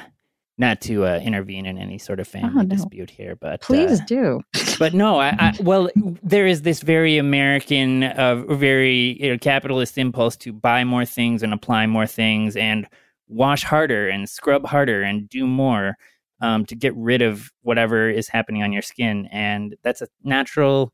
not 0.59 0.80
to 0.82 1.06
uh, 1.06 1.18
intervene 1.18 1.66
in 1.66 1.78
any 1.78 1.99
sort 1.99 2.21
of 2.21 2.28
family 2.28 2.64
no. 2.66 2.76
dispute 2.76 3.11
here, 3.11 3.37
but 3.37 3.62
Please 3.62 4.00
uh, 4.00 4.04
do. 4.06 4.40
but 4.78 4.94
no, 4.94 5.18
I, 5.18 5.28
I 5.30 5.52
well, 5.61 5.88
there 6.23 6.47
is 6.47 6.62
this 6.62 6.82
very 6.82 7.16
American, 7.18 8.04
uh, 8.04 8.37
very 8.49 9.21
you 9.21 9.30
know, 9.30 9.38
capitalist 9.38 9.97
impulse 9.97 10.37
to 10.38 10.52
buy 10.52 10.85
more 10.85 11.04
things 11.04 11.42
and 11.42 11.54
apply 11.54 11.87
more 11.87 12.06
things 12.06 12.56
and 12.56 12.87
wash 13.28 13.64
harder 13.64 14.09
and 14.09 14.28
scrub 14.28 14.66
harder 14.66 15.02
and 15.02 15.28
do 15.28 15.47
more 15.47 15.97
um, 16.42 16.66
to 16.66 16.75
get 16.75 16.94
rid 16.97 17.23
of 17.23 17.50
whatever 17.62 18.11
is 18.11 18.28
happening 18.28 18.62
on 18.62 18.73
your 18.73 18.82
skin, 18.82 19.28
and 19.30 19.76
that's 19.82 20.02
a 20.02 20.09
natural 20.23 20.92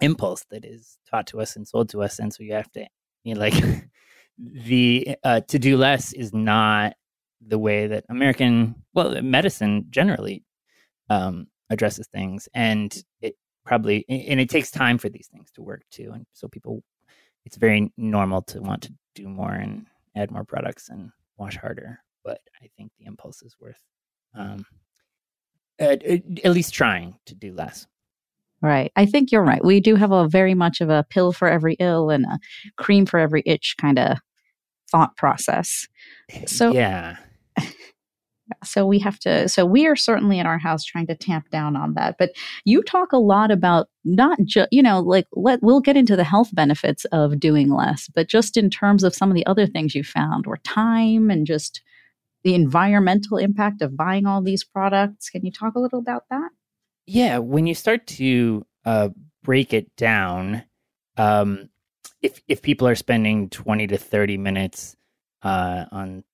impulse 0.00 0.46
that 0.50 0.64
is 0.64 0.96
taught 1.10 1.26
to 1.26 1.40
us 1.40 1.56
and 1.56 1.68
sold 1.68 1.90
to 1.90 2.02
us, 2.02 2.18
and 2.18 2.32
so 2.32 2.42
you 2.42 2.54
have 2.54 2.70
to, 2.72 2.86
you 3.24 3.34
know, 3.34 3.40
like 3.40 3.54
the 4.38 5.16
uh, 5.24 5.40
to 5.40 5.58
do 5.58 5.76
less 5.76 6.12
is 6.12 6.32
not 6.32 6.94
the 7.46 7.58
way 7.58 7.86
that 7.86 8.04
American, 8.08 8.74
well, 8.94 9.20
medicine 9.22 9.86
generally 9.90 10.44
um, 11.08 11.46
addresses 11.70 12.06
things, 12.08 12.48
and 12.54 13.02
it 13.20 13.36
probably 13.64 14.04
and 14.08 14.40
it 14.40 14.50
takes 14.50 14.70
time 14.70 14.98
for 14.98 15.08
these 15.08 15.28
things 15.32 15.50
to 15.52 15.62
work 15.62 15.82
too, 15.90 16.10
and 16.12 16.26
so 16.32 16.48
people, 16.48 16.82
it's 17.44 17.56
very 17.56 17.92
normal 17.96 18.42
to 18.42 18.60
want 18.60 18.82
to 18.82 18.94
do 19.14 19.28
more 19.28 19.52
and 19.52 19.86
add 20.16 20.30
more 20.30 20.44
products 20.44 20.88
and 20.88 21.10
wash 21.36 21.56
harder. 21.56 22.00
But 22.24 22.40
I 22.62 22.68
think 22.76 22.92
the 22.98 23.06
impulse 23.06 23.42
is 23.42 23.56
worth, 23.58 23.82
um, 24.34 24.64
at, 25.78 26.04
at 26.04 26.52
least 26.52 26.74
trying 26.74 27.16
to 27.26 27.34
do 27.34 27.54
less. 27.54 27.86
Right. 28.62 28.92
I 28.94 29.06
think 29.06 29.32
you're 29.32 29.42
right. 29.42 29.64
We 29.64 29.80
do 29.80 29.96
have 29.96 30.12
a 30.12 30.28
very 30.28 30.54
much 30.54 30.82
of 30.82 30.90
a 30.90 31.06
pill 31.08 31.32
for 31.32 31.48
every 31.48 31.76
ill 31.80 32.10
and 32.10 32.26
a 32.26 32.38
cream 32.76 33.06
for 33.06 33.18
every 33.18 33.42
itch 33.46 33.74
kind 33.80 33.98
of 33.98 34.18
thought 34.90 35.16
process. 35.16 35.88
So 36.46 36.72
yeah. 36.72 37.16
So 38.64 38.86
we 38.86 38.98
have 39.00 39.18
to, 39.20 39.48
so 39.48 39.64
we 39.64 39.86
are 39.86 39.96
certainly 39.96 40.38
in 40.38 40.46
our 40.46 40.58
house 40.58 40.84
trying 40.84 41.06
to 41.08 41.14
tamp 41.14 41.50
down 41.50 41.76
on 41.76 41.94
that. 41.94 42.16
But 42.18 42.32
you 42.64 42.82
talk 42.82 43.12
a 43.12 43.18
lot 43.18 43.50
about 43.50 43.88
not 44.04 44.38
just, 44.44 44.68
you 44.70 44.82
know, 44.82 45.00
like 45.00 45.26
let, 45.32 45.62
we'll 45.62 45.80
get 45.80 45.96
into 45.96 46.16
the 46.16 46.24
health 46.24 46.54
benefits 46.54 47.04
of 47.06 47.40
doing 47.40 47.70
less, 47.70 48.08
but 48.14 48.28
just 48.28 48.56
in 48.56 48.70
terms 48.70 49.04
of 49.04 49.14
some 49.14 49.30
of 49.30 49.34
the 49.34 49.46
other 49.46 49.66
things 49.66 49.94
you 49.94 50.04
found 50.04 50.46
or 50.46 50.58
time 50.58 51.30
and 51.30 51.46
just 51.46 51.82
the 52.42 52.54
environmental 52.54 53.36
impact 53.36 53.82
of 53.82 53.96
buying 53.96 54.26
all 54.26 54.42
these 54.42 54.64
products. 54.64 55.30
Can 55.30 55.44
you 55.44 55.52
talk 55.52 55.74
a 55.74 55.80
little 55.80 55.98
about 55.98 56.24
that? 56.30 56.50
Yeah. 57.06 57.38
When 57.38 57.66
you 57.66 57.74
start 57.74 58.06
to 58.08 58.66
uh, 58.84 59.10
break 59.42 59.72
it 59.72 59.94
down, 59.96 60.64
um, 61.16 61.68
if, 62.22 62.40
if 62.48 62.62
people 62.62 62.88
are 62.88 62.94
spending 62.94 63.48
20 63.50 63.88
to 63.88 63.98
30 63.98 64.38
minutes 64.38 64.96
uh, 65.42 65.86
on 65.90 66.24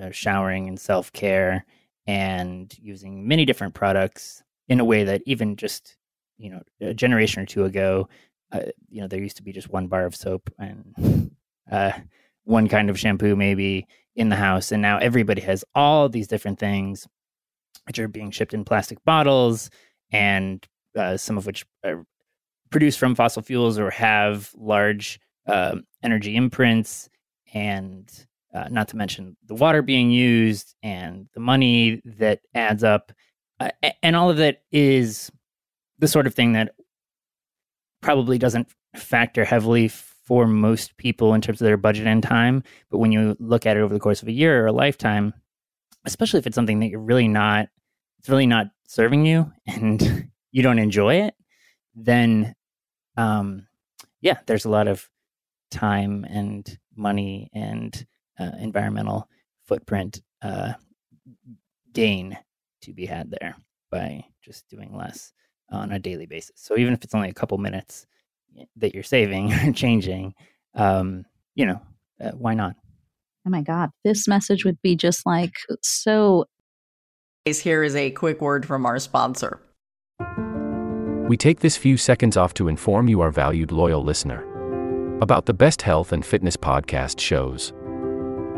uh, 0.00 0.10
showering 0.10 0.68
and 0.68 0.78
self 0.78 1.12
care 1.12 1.64
and 2.06 2.74
using 2.80 3.26
many 3.26 3.44
different 3.44 3.74
products 3.74 4.42
in 4.68 4.80
a 4.80 4.84
way 4.84 5.04
that 5.04 5.22
even 5.26 5.56
just 5.56 5.96
you 6.38 6.50
know 6.50 6.62
a 6.80 6.94
generation 6.94 7.42
or 7.42 7.46
two 7.46 7.64
ago, 7.64 8.08
uh, 8.52 8.60
you 8.88 9.00
know 9.00 9.08
there 9.08 9.20
used 9.20 9.36
to 9.36 9.42
be 9.42 9.52
just 9.52 9.70
one 9.70 9.86
bar 9.86 10.06
of 10.06 10.16
soap 10.16 10.50
and 10.58 11.30
uh, 11.72 11.92
one 12.44 12.68
kind 12.68 12.90
of 12.90 12.98
shampoo 12.98 13.36
maybe 13.36 13.86
in 14.16 14.28
the 14.28 14.36
house, 14.36 14.72
and 14.72 14.82
now 14.82 14.98
everybody 14.98 15.40
has 15.40 15.64
all 15.74 16.08
these 16.08 16.28
different 16.28 16.58
things 16.58 17.06
which 17.86 17.98
are 17.98 18.08
being 18.08 18.30
shipped 18.30 18.52
in 18.52 18.64
plastic 18.64 19.02
bottles 19.04 19.70
and 20.10 20.66
uh, 20.96 21.16
some 21.16 21.38
of 21.38 21.46
which 21.46 21.64
are 21.84 22.04
produced 22.70 22.98
from 22.98 23.14
fossil 23.14 23.42
fuels 23.42 23.78
or 23.78 23.90
have 23.90 24.50
large 24.56 25.18
uh, 25.46 25.76
energy 26.02 26.36
imprints. 26.36 27.08
And 27.54 28.10
uh, 28.54 28.68
not 28.70 28.88
to 28.88 28.96
mention 28.96 29.36
the 29.46 29.54
water 29.54 29.82
being 29.82 30.10
used 30.10 30.74
and 30.82 31.28
the 31.34 31.40
money 31.40 32.02
that 32.04 32.40
adds 32.54 32.82
up. 32.82 33.12
Uh, 33.60 33.70
and 34.02 34.16
all 34.16 34.30
of 34.30 34.38
that 34.38 34.62
is 34.72 35.30
the 35.98 36.08
sort 36.08 36.26
of 36.26 36.34
thing 36.34 36.52
that 36.52 36.74
probably 38.00 38.38
doesn't 38.38 38.68
factor 38.94 39.44
heavily 39.44 39.88
for 39.88 40.46
most 40.46 40.96
people 40.96 41.34
in 41.34 41.40
terms 41.40 41.60
of 41.60 41.64
their 41.64 41.76
budget 41.76 42.06
and 42.06 42.22
time. 42.22 42.62
But 42.90 42.98
when 42.98 43.12
you 43.12 43.36
look 43.38 43.66
at 43.66 43.76
it 43.76 43.80
over 43.80 43.92
the 43.94 44.00
course 44.00 44.22
of 44.22 44.28
a 44.28 44.32
year 44.32 44.62
or 44.62 44.66
a 44.66 44.72
lifetime, 44.72 45.34
especially 46.04 46.38
if 46.38 46.46
it's 46.46 46.54
something 46.54 46.80
that 46.80 46.88
you're 46.88 47.00
really 47.00 47.28
not, 47.28 47.68
it's 48.18 48.28
really 48.28 48.46
not 48.46 48.66
serving 48.86 49.26
you 49.26 49.50
and 49.66 50.30
you 50.52 50.62
don't 50.62 50.78
enjoy 50.78 51.16
it, 51.22 51.34
then, 51.94 52.54
um, 53.16 53.66
yeah, 54.20 54.38
there's 54.46 54.64
a 54.64 54.70
lot 54.70 54.88
of 54.88 55.08
time 55.70 56.24
and 56.28 56.78
money 56.96 57.50
and 57.52 58.06
uh, 58.38 58.50
environmental 58.60 59.28
footprint 59.66 60.22
uh, 60.42 60.72
gain 61.92 62.38
to 62.82 62.92
be 62.92 63.06
had 63.06 63.30
there 63.30 63.56
by 63.90 64.24
just 64.42 64.68
doing 64.68 64.96
less 64.96 65.32
on 65.70 65.92
a 65.92 65.98
daily 65.98 66.26
basis. 66.26 66.52
So 66.56 66.76
even 66.78 66.94
if 66.94 67.04
it's 67.04 67.14
only 67.14 67.28
a 67.28 67.34
couple 67.34 67.58
minutes 67.58 68.06
that 68.76 68.94
you're 68.94 69.02
saving 69.02 69.52
or 69.64 69.72
changing, 69.72 70.34
um, 70.74 71.24
you 71.54 71.66
know, 71.66 71.80
uh, 72.22 72.30
why 72.32 72.54
not? 72.54 72.76
Oh 73.46 73.50
my 73.50 73.62
God, 73.62 73.90
this 74.04 74.28
message 74.28 74.64
would 74.64 74.80
be 74.82 74.96
just 74.96 75.24
like 75.24 75.54
so. 75.82 76.46
Here 77.44 77.82
is 77.82 77.96
a 77.96 78.10
quick 78.10 78.42
word 78.42 78.66
from 78.66 78.84
our 78.84 78.98
sponsor. 78.98 79.62
We 81.28 81.36
take 81.36 81.60
this 81.60 81.76
few 81.76 81.96
seconds 81.96 82.36
off 82.36 82.52
to 82.54 82.68
inform 82.68 83.08
you, 83.08 83.20
our 83.20 83.30
valued 83.30 83.72
loyal 83.72 84.02
listener, 84.02 84.44
about 85.20 85.46
the 85.46 85.54
best 85.54 85.82
health 85.82 86.12
and 86.12 86.24
fitness 86.24 86.56
podcast 86.56 87.20
shows 87.20 87.72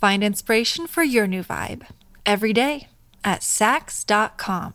Find 0.00 0.22
inspiration 0.22 0.86
for 0.86 1.02
your 1.02 1.26
new 1.26 1.42
vibe 1.42 1.82
every 2.24 2.52
day 2.52 2.86
at 3.24 3.40
Saks.com. 3.40 4.74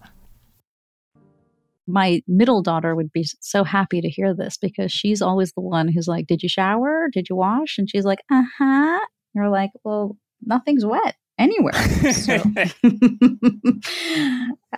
My 1.87 2.21
middle 2.27 2.61
daughter 2.61 2.93
would 2.93 3.13
be 3.13 3.25
so 3.39 3.63
happy 3.63 4.01
to 4.01 4.09
hear 4.09 4.33
this 4.33 4.57
because 4.57 4.91
she's 4.91 5.21
always 5.21 5.53
the 5.53 5.61
one 5.61 5.87
who's 5.87 6.09
like, 6.09 6.27
Did 6.27 6.43
you 6.43 6.49
shower? 6.49 7.07
Did 7.13 7.29
you 7.29 7.37
wash? 7.37 7.77
And 7.77 7.89
she's 7.89 8.03
like, 8.03 8.19
Uh 8.29 8.43
huh. 8.57 8.99
You're 9.33 9.49
like, 9.49 9.69
Well, 9.85 10.17
nothing's 10.41 10.85
wet 10.85 11.15
anywhere. 11.39 11.73
So 12.11 12.43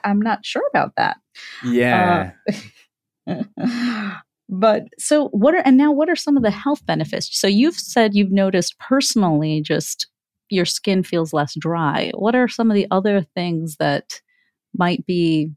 I'm 0.04 0.22
not 0.22 0.46
sure 0.46 0.64
about 0.70 0.92
that. 0.98 1.18
Yeah. 1.64 2.34
Uh, 3.28 4.14
but 4.50 4.84
so 5.00 5.30
what 5.30 5.56
are 5.56 5.64
and 5.66 5.76
now 5.76 5.92
what 5.92 6.08
are 6.08 6.16
some 6.16 6.38
of 6.38 6.44
the 6.44 6.52
health 6.52 6.86
benefits? 6.86 7.36
So 7.40 7.48
you've 7.48 7.78
said 7.78 8.14
you've 8.14 8.32
noticed 8.32 8.78
personally 8.78 9.64
just 9.64 10.08
your 10.50 10.66
skin 10.66 11.04
feels 11.04 11.34
less 11.34 11.56
dry. 11.56 12.12
What 12.16 12.36
are 12.36 12.48
some 12.48 12.70
of 12.70 12.76
the 12.76 12.88
other 12.92 13.22
things 13.22 13.78
that 13.78 14.22
might 14.78 15.06
be 15.06 15.52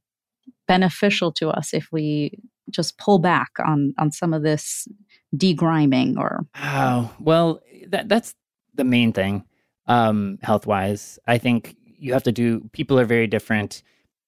beneficial 0.67 1.33
to 1.33 1.49
us 1.49 1.75
if 1.75 1.89
we 1.91 2.39
just 2.71 2.99
pull 2.99 3.19
back 3.19 3.51
on 3.65 3.95
on 3.99 4.13
some 4.13 4.35
of 4.35 4.43
this 4.43 4.87
degriming 5.35 6.17
or 6.19 6.47
oh 6.63 7.13
well 7.19 7.61
that 7.89 8.09
that's 8.09 8.35
the 8.75 8.85
main 8.85 9.13
thing 9.13 9.45
um 9.87 10.39
health 10.43 10.67
wise 10.67 11.19
i 11.27 11.39
think 11.39 11.75
you 11.83 12.13
have 12.13 12.23
to 12.23 12.33
do 12.33 12.61
people 12.73 12.99
are 13.01 13.05
very 13.05 13.27
different 13.27 13.83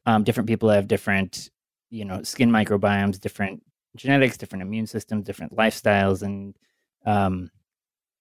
um 0.06 0.24
different 0.24 0.48
people 0.48 0.68
have 0.70 0.88
different 0.88 1.50
you 1.90 2.04
know 2.04 2.22
skin 2.22 2.50
microbiomes 2.50 3.20
different 3.20 3.62
genetics 3.96 4.38
different 4.38 4.62
immune 4.62 4.86
systems 4.86 5.24
different 5.24 5.54
lifestyles 5.54 6.22
and 6.22 6.56
um 7.04 7.50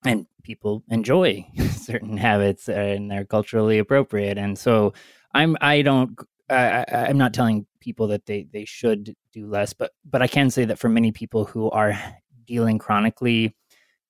and 0.06 0.26
people 0.44 0.84
enjoy 0.90 1.46
certain 1.72 2.18
habits 2.18 2.70
and 2.70 3.12
they're 3.12 3.26
culturally 3.26 3.80
appropriate. 3.80 4.38
And 4.38 4.58
so 4.58 4.94
i'm 5.34 5.56
i 5.62 5.82
don't 5.82 6.20
I, 6.50 6.86
i'm 6.90 7.18
not 7.18 7.34
telling 7.34 7.66
people 7.80 8.08
that 8.08 8.26
they 8.26 8.48
they 8.52 8.66
should 8.66 9.16
do 9.32 9.48
less 9.48 9.74
but 9.74 9.92
but 10.04 10.22
i 10.22 10.28
can 10.28 10.50
say 10.50 10.66
that 10.66 10.80
for 10.80 10.90
many 10.90 11.12
people 11.12 11.46
who 11.46 11.70
are 11.70 11.98
dealing 12.46 12.78
chronically 12.80 13.56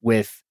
with 0.01 0.41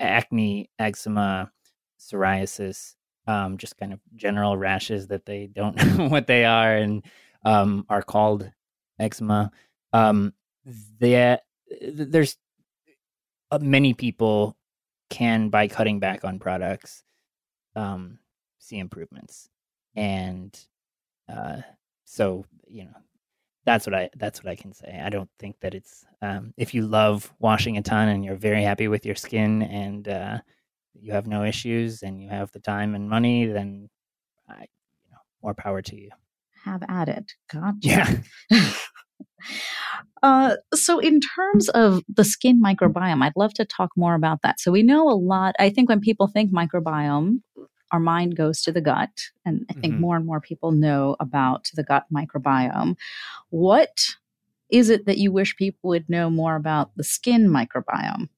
acne 0.00 0.70
eczema 0.78 1.50
psoriasis 1.98 2.94
um, 3.26 3.56
just 3.56 3.78
kind 3.78 3.94
of 3.94 4.00
general 4.14 4.56
rashes 4.58 5.06
that 5.06 5.24
they 5.24 5.46
don't 5.46 5.76
know 5.96 6.08
what 6.08 6.26
they 6.26 6.44
are 6.44 6.76
and 6.76 7.04
um, 7.44 7.86
are 7.88 8.02
called 8.02 8.50
eczema 8.98 9.50
um, 9.92 10.34
they, 10.98 11.38
there's 11.80 12.36
many 13.62 13.94
people 13.94 14.56
can 15.10 15.48
by 15.48 15.68
cutting 15.68 16.00
back 16.00 16.24
on 16.24 16.38
products 16.38 17.04
um, 17.76 18.18
see 18.58 18.78
improvements. 18.78 19.48
And 19.94 20.58
uh, 21.32 21.58
so, 22.04 22.44
you 22.66 22.84
know, 22.84 22.94
that's 23.64 23.86
what 23.86 23.94
I 23.94 24.10
that's 24.16 24.42
what 24.42 24.50
I 24.50 24.56
can 24.56 24.72
say. 24.72 25.00
I 25.02 25.08
don't 25.08 25.30
think 25.38 25.56
that 25.60 25.74
it's 25.74 26.04
um, 26.20 26.52
if 26.56 26.74
you 26.74 26.86
love 26.86 27.32
washing 27.38 27.78
a 27.78 27.82
ton 27.82 28.08
and 28.08 28.24
you're 28.24 28.36
very 28.36 28.62
happy 28.62 28.88
with 28.88 29.06
your 29.06 29.14
skin 29.14 29.62
and 29.62 30.06
uh, 30.06 30.38
you 30.92 31.12
have 31.12 31.26
no 31.26 31.44
issues 31.44 32.02
and 32.02 32.20
you 32.20 32.28
have 32.28 32.52
the 32.52 32.60
time 32.60 32.94
and 32.94 33.08
money, 33.08 33.46
then 33.46 33.88
I, 34.48 34.60
you 34.60 35.10
know, 35.12 35.18
more 35.42 35.54
power 35.54 35.80
to 35.82 35.96
you. 35.96 36.10
Have 36.64 36.82
at 36.88 37.08
it. 37.08 37.32
Gotcha. 37.50 37.78
Yeah. 37.80 38.16
Uh, 40.22 40.56
so, 40.72 40.98
in 40.98 41.20
terms 41.20 41.68
of 41.70 42.02
the 42.08 42.24
skin 42.24 42.62
microbiome, 42.62 43.22
I'd 43.22 43.36
love 43.36 43.52
to 43.54 43.64
talk 43.64 43.90
more 43.96 44.14
about 44.14 44.40
that. 44.42 44.58
So, 44.58 44.72
we 44.72 44.82
know 44.82 45.08
a 45.08 45.12
lot. 45.14 45.54
I 45.58 45.68
think 45.70 45.88
when 45.88 46.00
people 46.00 46.26
think 46.28 46.50
microbiome, 46.52 47.42
our 47.92 48.00
mind 48.00 48.36
goes 48.36 48.62
to 48.62 48.72
the 48.72 48.80
gut. 48.80 49.10
And 49.44 49.66
I 49.70 49.74
think 49.74 49.96
Mhm. 49.96 50.00
more 50.00 50.16
and 50.16 50.26
more 50.26 50.40
people 50.40 50.72
know 50.72 51.16
about 51.20 51.70
the 51.74 51.84
gut 51.84 52.06
microbiome. 52.12 52.96
What 53.50 54.00
is 54.70 54.88
it 54.90 55.06
that 55.06 55.18
you 55.18 55.30
wish 55.30 55.56
people 55.56 55.90
would 55.90 56.08
know 56.08 56.30
more 56.30 56.56
about 56.56 56.90
the 56.96 57.04
skin 57.04 57.48
microbiome? 57.48 58.28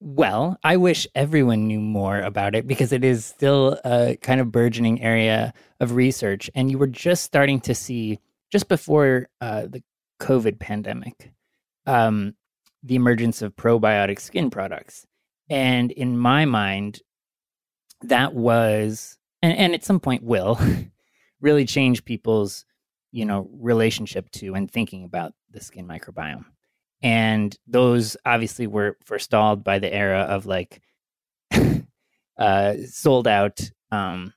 Well, 0.00 0.58
I 0.62 0.76
wish 0.76 1.08
everyone 1.16 1.66
knew 1.66 1.80
more 1.80 2.20
about 2.20 2.54
it 2.54 2.68
because 2.68 2.92
it 2.92 3.02
is 3.02 3.24
still 3.24 3.80
a 3.84 4.16
kind 4.20 4.40
of 4.40 4.52
burgeoning 4.52 5.02
area 5.02 5.52
of 5.80 5.96
research. 5.96 6.48
And 6.54 6.70
you 6.70 6.78
were 6.78 6.86
just 6.86 7.24
starting 7.24 7.60
to 7.62 7.74
see, 7.74 8.20
just 8.50 8.68
before 8.68 9.28
uh, 9.40 9.62
the 9.62 9.82
COVID 10.20 10.58
pandemic, 10.58 11.32
um, 11.86 12.34
the 12.82 12.94
emergence 12.94 13.42
of 13.42 13.56
probiotic 13.56 14.20
skin 14.20 14.50
products. 14.50 15.06
And 15.50 15.90
in 15.92 16.18
my 16.18 16.44
mind, 16.44 17.00
that 18.02 18.34
was, 18.34 19.18
and, 19.42 19.56
and 19.56 19.74
at 19.74 19.84
some 19.84 20.00
point 20.00 20.22
will, 20.22 20.60
really 21.40 21.64
change 21.64 22.04
people's, 22.04 22.64
you 23.12 23.24
know, 23.24 23.48
relationship 23.52 24.30
to 24.32 24.54
and 24.54 24.70
thinking 24.70 25.04
about 25.04 25.32
the 25.50 25.60
skin 25.60 25.86
microbiome 25.86 26.44
and 27.02 27.56
those 27.66 28.16
obviously 28.24 28.66
were 28.66 28.96
forestalled 29.04 29.62
by 29.62 29.78
the 29.78 29.92
era 29.92 30.20
of 30.20 30.46
like 30.46 30.80
uh 32.38 32.74
sold 32.86 33.28
out 33.28 33.60
um 33.92 34.32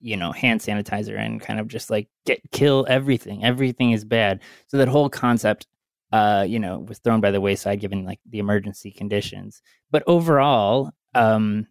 you 0.00 0.16
know 0.16 0.32
hand 0.32 0.60
sanitizer 0.60 1.18
and 1.18 1.40
kind 1.40 1.60
of 1.60 1.68
just 1.68 1.90
like 1.90 2.08
get 2.26 2.40
kill 2.52 2.86
everything. 2.88 3.44
Everything 3.44 3.92
is 3.92 4.04
bad. 4.04 4.40
So 4.66 4.76
that 4.78 4.88
whole 4.88 5.08
concept 5.10 5.66
uh 6.12 6.44
you 6.48 6.58
know 6.58 6.80
was 6.80 6.98
thrown 6.98 7.20
by 7.20 7.30
the 7.30 7.40
wayside 7.40 7.80
given 7.80 8.04
like 8.04 8.20
the 8.28 8.38
emergency 8.38 8.90
conditions. 8.90 9.62
But 9.90 10.02
overall 10.06 10.90
um 11.14 11.66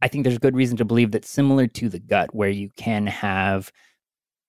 i 0.00 0.08
think 0.08 0.24
there's 0.24 0.38
good 0.38 0.56
reason 0.56 0.78
to 0.78 0.84
believe 0.84 1.10
that 1.10 1.26
similar 1.26 1.66
to 1.66 1.90
the 1.90 1.98
gut 1.98 2.34
where 2.34 2.48
you 2.48 2.70
can 2.78 3.06
have 3.06 3.70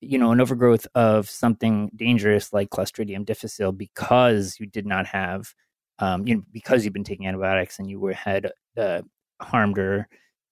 you 0.02 0.18
know, 0.18 0.32
an 0.32 0.42
overgrowth 0.42 0.88
of 0.96 1.30
something 1.30 1.92
dangerous 1.96 2.52
like 2.52 2.72
Clostridium 2.72 3.24
difficile 3.24 3.72
because 3.72 4.58
you 4.60 4.66
did 4.66 4.86
not 4.86 5.06
have, 5.06 5.54
um, 6.00 6.28
you 6.28 6.36
know, 6.36 6.44
because 6.52 6.84
you've 6.84 6.94
been 6.94 7.04
taking 7.04 7.28
antibiotics 7.28 7.78
and 7.78 7.90
you 7.90 8.00
were 8.00 8.14
had 8.14 8.52
uh, 8.78 9.02
harmed 9.40 9.78
or, 9.78 10.08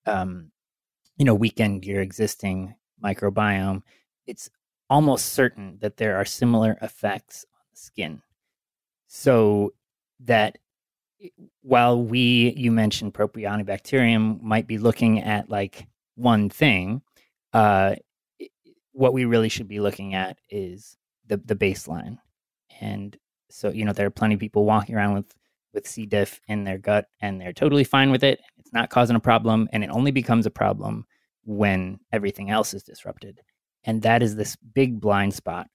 um, 0.05 0.51
you 1.19 1.25
know, 1.25 1.35
weakened 1.35 1.85
your 1.85 2.01
existing 2.01 2.73
microbiome. 3.03 3.83
It's 4.25 4.49
almost 4.89 5.33
certain 5.33 5.77
that 5.81 5.97
there 5.97 6.15
are 6.15 6.25
similar 6.25 6.77
effects 6.81 7.45
on 7.53 7.61
the 7.71 7.77
skin. 7.77 8.21
So 9.07 9.73
that 10.21 10.57
while 11.61 12.01
we, 12.01 12.53
you 12.55 12.71
mentioned 12.71 13.13
Propionibacterium, 13.13 14.41
might 14.41 14.65
be 14.65 14.77
looking 14.77 15.21
at 15.21 15.49
like 15.49 15.87
one 16.15 16.49
thing, 16.49 17.01
uh, 17.53 17.95
what 18.93 19.13
we 19.13 19.25
really 19.25 19.49
should 19.49 19.67
be 19.67 19.79
looking 19.79 20.13
at 20.13 20.39
is 20.49 20.97
the 21.27 21.37
the 21.37 21.55
baseline. 21.55 22.17
And 22.81 23.17
so, 23.49 23.69
you 23.69 23.83
know, 23.83 23.93
there 23.93 24.07
are 24.07 24.11
plenty 24.11 24.35
of 24.35 24.39
people 24.39 24.65
walking 24.65 24.95
around 24.95 25.15
with 25.15 25.33
with 25.73 25.87
C. 25.87 26.05
diff 26.05 26.39
in 26.47 26.63
their 26.63 26.77
gut 26.77 27.07
and 27.21 27.39
they're 27.39 27.53
totally 27.53 27.83
fine 27.83 28.11
with 28.11 28.23
it. 28.23 28.39
It's 28.57 28.73
not 28.73 28.89
causing 28.89 29.15
a 29.15 29.19
problem 29.19 29.69
and 29.71 29.83
it 29.83 29.89
only 29.91 30.11
becomes 30.11 30.45
a 30.45 30.51
problem 30.51 31.05
when 31.45 31.99
everything 32.11 32.49
else 32.49 32.73
is 32.73 32.83
disrupted. 32.83 33.39
And 33.83 34.01
that 34.01 34.21
is 34.23 34.35
this 34.35 34.55
big 34.55 34.99
blind 34.99 35.33
spot 35.33 35.67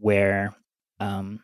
where 0.00 0.54
um 1.00 1.40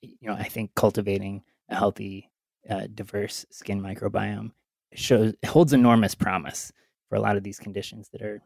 you 0.00 0.28
know, 0.28 0.34
I 0.34 0.44
think 0.44 0.74
cultivating 0.74 1.42
a 1.70 1.76
healthy 1.76 2.30
uh, 2.68 2.86
diverse 2.94 3.46
skin 3.50 3.80
microbiome 3.80 4.50
shows 4.94 5.34
holds 5.46 5.72
enormous 5.72 6.14
promise 6.14 6.72
for 7.08 7.16
a 7.16 7.20
lot 7.20 7.36
of 7.36 7.42
these 7.42 7.58
conditions 7.58 8.08
that 8.12 8.20
are 8.22 8.42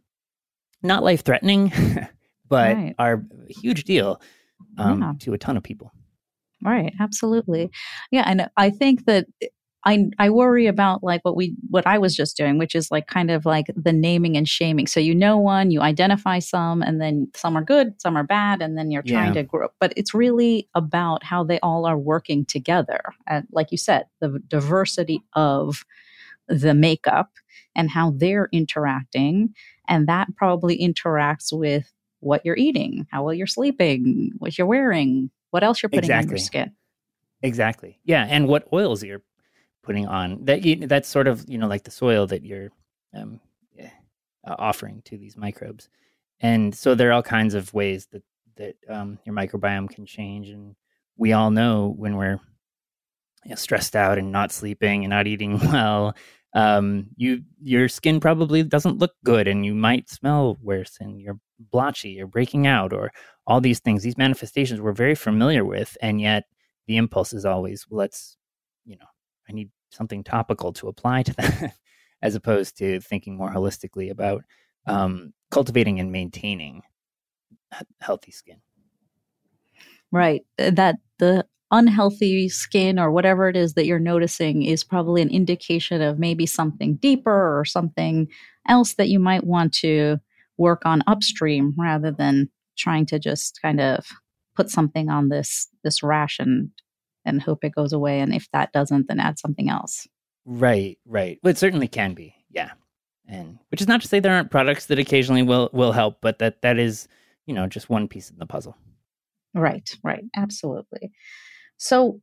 not 0.82 1.02
life 1.02 1.24
threatening, 1.24 1.72
but 2.48 2.76
Right. 2.76 2.94
are 2.98 3.24
a 3.48 3.52
huge 3.52 3.84
deal 3.84 4.20
um, 4.76 5.00
Yeah. 5.00 5.12
to 5.20 5.32
a 5.34 5.38
ton 5.38 5.56
of 5.56 5.62
people. 5.64 5.92
Right, 6.64 6.92
absolutely. 7.00 7.66
Mm. 7.66 7.70
Yeah, 8.10 8.24
and 8.26 8.48
I 8.56 8.70
think 8.70 9.04
that 9.06 9.26
I 9.84 10.06
I 10.18 10.30
worry 10.30 10.66
about 10.66 11.04
like 11.04 11.24
what 11.24 11.36
we 11.36 11.54
what 11.70 11.86
I 11.86 11.98
was 11.98 12.16
just 12.16 12.36
doing, 12.36 12.58
which 12.58 12.74
is 12.74 12.90
like 12.90 13.06
kind 13.06 13.30
of 13.30 13.46
like 13.46 13.66
the 13.76 13.92
naming 13.92 14.36
and 14.36 14.48
shaming. 14.48 14.88
So 14.88 14.98
you 14.98 15.14
know 15.14 15.38
one, 15.38 15.70
you 15.70 15.80
identify 15.80 16.40
some, 16.40 16.82
and 16.82 17.00
then 17.00 17.28
some 17.36 17.56
are 17.56 17.62
good, 17.64 18.00
some 18.00 18.16
are 18.16 18.24
bad, 18.24 18.60
and 18.60 18.76
then 18.76 18.90
you're 18.90 19.04
trying 19.04 19.34
Yeah. 19.34 19.34
to 19.34 19.44
grow. 19.44 19.68
But 19.80 19.92
it's 19.96 20.14
really 20.14 20.68
about 20.74 21.22
how 21.22 21.44
they 21.44 21.60
all 21.60 21.86
are 21.86 21.98
working 21.98 22.44
together. 22.44 23.00
And 23.28 23.46
like 23.52 23.70
you 23.70 23.78
said, 23.78 24.06
the 24.20 24.40
diversity 24.48 25.22
of 25.34 25.84
the 26.48 26.74
makeup 26.74 27.30
and 27.76 27.90
how 27.90 28.12
they're 28.16 28.48
interacting, 28.52 29.54
and 29.88 30.08
that 30.08 30.28
probably 30.36 30.78
interacts 30.78 31.52
with 31.52 31.92
what 32.20 32.44
you're 32.44 32.56
eating, 32.56 33.06
how 33.12 33.24
well 33.24 33.34
you're 33.34 33.46
sleeping, 33.46 34.32
what 34.38 34.58
you're 34.58 34.66
wearing, 34.66 35.30
what 35.50 35.64
else 35.64 35.82
you're 35.82 35.90
putting 35.90 36.10
on 36.10 36.28
your 36.28 36.36
Exactly. 36.36 36.38
skin. 36.38 36.72
Exactly. 37.42 38.00
Yeah, 38.04 38.26
and 38.28 38.48
what 38.48 38.68
oils 38.72 39.02
you're 39.02 39.22
putting 39.82 40.06
on 40.06 40.44
that 40.44 40.64
you, 40.64 40.86
that's 40.86 41.08
sort 41.08 41.28
of 41.28 41.44
you 41.48 41.58
know 41.58 41.68
like 41.68 41.84
the 41.84 41.90
soil 41.90 42.26
that 42.26 42.44
you're 42.44 42.68
um, 43.14 43.40
eh, 43.78 43.88
offering 44.44 45.02
to 45.06 45.16
these 45.16 45.36
microbes, 45.36 45.88
and 46.40 46.74
so 46.74 46.94
there 46.94 47.08
are 47.10 47.12
all 47.12 47.22
kinds 47.22 47.54
of 47.54 47.72
ways 47.72 48.06
that 48.12 48.22
that 48.56 48.74
um, 48.88 49.18
your 49.24 49.34
microbiome 49.34 49.88
can 49.88 50.04
change, 50.04 50.48
and 50.50 50.74
we 51.16 51.32
all 51.32 51.50
know 51.50 51.94
when 51.96 52.16
we're 52.16 52.40
you 53.44 53.50
know, 53.50 53.54
stressed 53.56 53.94
out 53.96 54.18
and 54.18 54.32
not 54.32 54.52
sleeping 54.52 55.04
and 55.04 55.10
not 55.10 55.26
eating 55.26 55.58
well, 55.72 56.14
um, 56.54 57.06
you 57.16 57.42
your 57.62 57.88
skin 57.88 58.20
probably 58.20 58.62
doesn't 58.64 58.98
look 58.98 59.12
good, 59.24 59.46
and 59.48 59.64
you 59.64 59.74
might 59.74 60.08
smell 60.10 60.58
worse, 60.60 60.96
and 61.00 61.20
you're 61.20 61.38
blotchy, 61.58 62.10
you're 62.10 62.26
breaking 62.26 62.66
out, 62.66 62.92
or 62.92 63.10
all 63.46 63.60
these 63.60 63.80
things. 63.80 64.02
These 64.02 64.18
manifestations 64.18 64.80
we're 64.80 64.92
very 64.92 65.14
familiar 65.14 65.64
with, 65.64 65.96
and 66.02 66.20
yet 66.20 66.44
the 66.86 66.96
impulse 66.96 67.32
is 67.32 67.44
always 67.44 67.86
well, 67.88 67.98
let's 67.98 68.36
you 68.84 68.96
know 68.96 69.06
i 69.48 69.52
need 69.52 69.70
something 69.90 70.24
topical 70.24 70.72
to 70.72 70.88
apply 70.88 71.22
to 71.22 71.32
that 71.36 71.74
as 72.22 72.34
opposed 72.34 72.76
to 72.76 73.00
thinking 73.00 73.36
more 73.36 73.50
holistically 73.50 74.10
about 74.10 74.42
um, 74.86 75.32
cultivating 75.50 76.00
and 76.00 76.10
maintaining 76.10 76.82
healthy 78.00 78.32
skin 78.32 78.56
Right. 80.10 80.42
Uh, 80.58 80.70
That 80.70 80.96
the 81.18 81.44
unhealthy 81.70 82.48
skin 82.48 82.98
or 82.98 83.10
whatever 83.10 83.48
it 83.48 83.56
is 83.56 83.74
that 83.74 83.84
you're 83.84 83.98
noticing 83.98 84.62
is 84.62 84.82
probably 84.82 85.20
an 85.20 85.28
indication 85.28 86.00
of 86.00 86.18
maybe 86.18 86.46
something 86.46 86.94
deeper 86.96 87.58
or 87.58 87.64
something 87.66 88.26
else 88.66 88.94
that 88.94 89.08
you 89.10 89.18
might 89.18 89.44
want 89.44 89.74
to 89.74 90.18
work 90.58 90.82
on 90.84 91.02
upstream 91.06 91.74
rather 91.78 92.10
than 92.10 92.48
trying 92.76 93.06
to 93.06 93.18
just 93.18 93.58
kind 93.62 93.80
of 93.80 94.06
put 94.56 94.70
something 94.70 95.08
on 95.08 95.28
this 95.28 95.68
this 95.84 96.02
rash 96.02 96.38
and 96.38 96.70
and 97.24 97.42
hope 97.42 97.64
it 97.64 97.74
goes 97.74 97.92
away 97.92 98.20
and 98.20 98.34
if 98.34 98.48
that 98.52 98.72
doesn't 98.72 99.06
then 99.08 99.20
add 99.20 99.38
something 99.38 99.68
else. 99.68 100.06
right 100.44 100.98
right 101.06 101.38
well, 101.42 101.50
it 101.50 101.58
certainly 101.58 101.88
can 101.88 102.14
be 102.14 102.34
yeah 102.50 102.70
and 103.26 103.58
which 103.70 103.80
is 103.80 103.88
not 103.88 104.00
to 104.00 104.08
say 104.08 104.20
there 104.20 104.34
aren't 104.34 104.50
products 104.50 104.86
that 104.86 104.98
occasionally 104.98 105.42
will 105.42 105.70
will 105.72 105.92
help 105.92 106.18
but 106.20 106.38
that 106.38 106.62
that 106.62 106.78
is 106.78 107.06
you 107.46 107.54
know 107.54 107.66
just 107.66 107.88
one 107.90 108.08
piece 108.08 108.30
of 108.30 108.38
the 108.38 108.46
puzzle 108.46 108.76
Right, 109.54 109.88
right. 110.04 110.24
Absolutely. 110.36 111.10
So, 111.76 112.20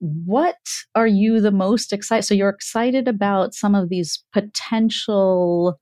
what 0.00 0.56
are 0.94 1.06
you 1.06 1.40
the 1.40 1.50
most 1.50 1.92
excited? 1.92 2.24
So, 2.24 2.34
you're 2.34 2.48
excited 2.48 3.08
about 3.08 3.54
some 3.54 3.74
of 3.74 3.88
these 3.88 4.24
potential 4.32 5.78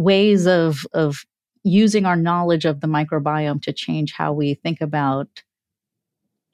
ways 0.00 0.46
of 0.46 0.86
of 0.92 1.24
using 1.62 2.06
our 2.06 2.16
knowledge 2.16 2.64
of 2.64 2.80
the 2.80 2.86
microbiome 2.86 3.62
to 3.62 3.72
change 3.72 4.12
how 4.12 4.32
we 4.32 4.54
think 4.54 4.80
about 4.80 5.28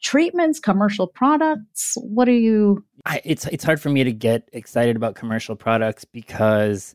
treatments, 0.02 0.60
commercial 0.60 1.06
products. 1.06 1.96
What 1.96 2.28
are 2.28 2.32
you? 2.32 2.84
I, 3.04 3.20
it's 3.24 3.46
it's 3.46 3.64
hard 3.64 3.80
for 3.80 3.88
me 3.88 4.04
to 4.04 4.12
get 4.12 4.48
excited 4.52 4.96
about 4.96 5.14
commercial 5.14 5.56
products 5.56 6.04
because 6.04 6.94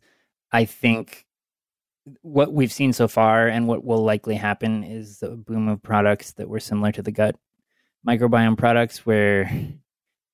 I 0.52 0.66
think 0.66 1.26
what 2.22 2.52
we've 2.54 2.72
seen 2.72 2.94
so 2.94 3.08
far 3.08 3.48
and 3.48 3.68
what 3.68 3.84
will 3.84 4.04
likely 4.04 4.36
happen 4.36 4.84
is 4.84 5.22
a 5.22 5.30
boom 5.30 5.68
of 5.68 5.82
products 5.82 6.34
that 6.34 6.50
were 6.50 6.60
similar 6.60 6.92
to 6.92 7.02
the 7.02 7.12
gut 7.12 7.36
microbiome 8.08 8.58
products 8.58 9.06
where 9.06 9.52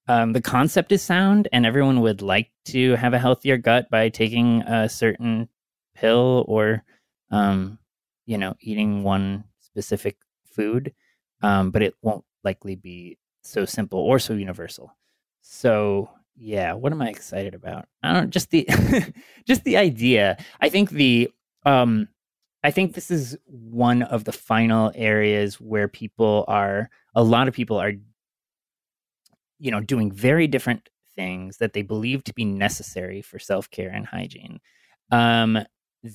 um, 0.07 0.31
the 0.31 0.41
concept 0.41 0.91
is 0.93 1.01
sound, 1.01 1.49
and 1.51 1.65
everyone 1.65 1.99
would 2.01 2.21
like 2.21 2.49
to 2.65 2.95
have 2.95 3.13
a 3.13 3.19
healthier 3.19 3.57
gut 3.57 3.89
by 3.89 4.07
taking 4.07 4.61
a 4.61 4.87
certain 4.87 5.49
pill 5.97 6.45
or, 6.47 6.83
um, 7.31 7.79
you 8.25 8.37
know, 8.37 8.55
eating 8.61 9.03
one 9.03 9.43
specific 9.59 10.17
food. 10.45 10.93
Um, 11.41 11.71
but 11.71 11.81
it 11.83 11.93
won't 12.01 12.25
likely 12.43 12.75
be 12.75 13.17
so 13.43 13.65
simple 13.65 13.99
or 13.99 14.19
so 14.19 14.33
universal. 14.33 14.91
So 15.41 16.09
yeah, 16.35 16.73
what 16.73 16.91
am 16.91 17.01
I 17.01 17.09
excited 17.09 17.55
about? 17.55 17.87
I 18.03 18.13
don't 18.13 18.29
just 18.29 18.51
the 18.51 18.67
just 19.47 19.63
the 19.63 19.77
idea. 19.77 20.37
I 20.61 20.69
think 20.69 20.91
the 20.91 21.29
um 21.65 22.07
I 22.63 22.71
think 22.71 22.93
this 22.93 23.11
is 23.11 23.37
one 23.45 24.03
of 24.03 24.23
the 24.25 24.31
final 24.31 24.91
areas 24.95 25.59
where 25.59 25.87
people 25.87 26.45
are 26.47 26.89
a 27.15 27.23
lot 27.23 27.47
of 27.47 27.53
people 27.53 27.77
are 27.77 27.93
you 29.59 29.71
know 29.71 29.79
doing 29.81 30.11
very 30.11 30.47
different 30.47 30.89
things 31.15 31.57
that 31.57 31.73
they 31.73 31.81
believe 31.81 32.23
to 32.25 32.33
be 32.33 32.45
necessary 32.45 33.21
for 33.21 33.39
self-care 33.39 33.89
and 33.89 34.05
hygiene. 34.05 34.59
Um 35.11 35.59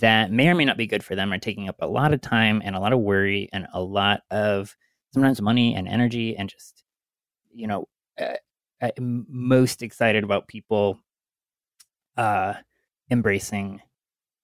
that 0.01 0.31
may 0.31 0.49
or 0.49 0.55
may 0.55 0.65
not 0.65 0.77
be 0.77 0.87
good 0.87 1.05
for 1.05 1.15
them 1.15 1.33
are 1.33 1.39
taking 1.39 1.69
up 1.69 1.77
a 1.81 1.87
lot 1.87 2.13
of 2.13 2.21
time 2.21 2.63
and 2.65 2.77
a 2.77 2.81
lot 2.81 2.93
of 2.93 3.01
worry 3.01 3.49
and 3.53 3.67
a 3.73 3.83
lot 3.83 4.23
of 4.31 4.77
sometimes 5.13 5.41
money 5.41 5.75
and 5.75 5.89
energy 5.89 6.37
and 6.37 6.49
just 6.49 6.85
you 7.53 7.67
know 7.67 7.87
uh, 8.21 8.35
I'm 8.81 9.27
most 9.29 9.83
excited 9.83 10.25
about 10.25 10.49
people 10.49 11.01
uh, 12.17 12.55
embracing 13.11 13.81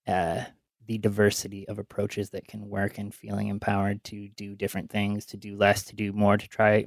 uh, 0.06 0.44
the 0.86 0.98
diversity 0.98 1.68
of 1.68 1.78
approaches 1.78 2.30
that 2.30 2.46
can 2.46 2.68
work 2.68 2.98
and 2.98 3.14
feeling 3.14 3.48
empowered 3.48 4.02
to 4.04 4.28
do 4.28 4.54
different 4.54 4.90
things, 4.90 5.26
to 5.26 5.36
do 5.36 5.56
less, 5.56 5.82
to 5.84 5.96
do 5.96 6.12
more, 6.12 6.36
to 6.36 6.48
try 6.48 6.86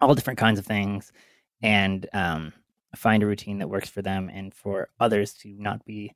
all 0.00 0.14
different 0.14 0.38
kinds 0.38 0.58
of 0.58 0.66
things, 0.66 1.12
and 1.60 2.08
um, 2.12 2.52
find 2.96 3.22
a 3.22 3.26
routine 3.26 3.58
that 3.58 3.68
works 3.68 3.90
for 3.90 4.00
them, 4.00 4.30
and 4.32 4.54
for 4.54 4.88
others 4.98 5.34
to 5.34 5.54
not 5.58 5.84
be 5.84 6.12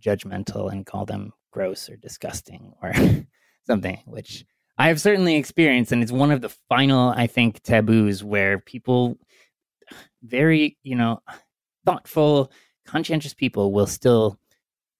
judgmental 0.00 0.70
and 0.70 0.86
call 0.86 1.04
them 1.04 1.32
gross 1.50 1.88
or 1.88 1.96
disgusting 1.96 2.72
or 2.82 2.92
something, 3.66 3.98
which 4.06 4.44
I 4.78 4.88
have 4.88 5.00
certainly 5.00 5.36
experienced, 5.36 5.90
and 5.92 6.02
it's 6.02 6.12
one 6.12 6.30
of 6.30 6.40
the 6.40 6.54
final, 6.68 7.10
I 7.10 7.26
think, 7.26 7.62
taboos 7.62 8.22
where 8.22 8.58
people 8.60 9.18
very, 10.22 10.76
you 10.82 10.94
know, 10.94 11.20
thoughtful, 11.84 12.52
conscientious 12.86 13.34
people 13.34 13.72
will 13.72 13.86
still 13.86 14.38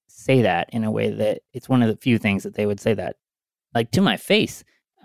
say 0.08 0.42
that 0.42 0.68
in 0.72 0.84
a 0.84 0.90
way 0.90 1.10
that 1.10 1.40
it's 1.52 1.68
one 1.68 1.82
of 1.82 1.88
the 1.88 1.96
few 1.96 2.18
things 2.18 2.42
that 2.42 2.54
they 2.54 2.66
would 2.66 2.80
say 2.80 2.94
that, 2.94 3.16
like 3.74 3.90
to 3.92 4.02
my 4.02 4.16
face. 4.16 4.64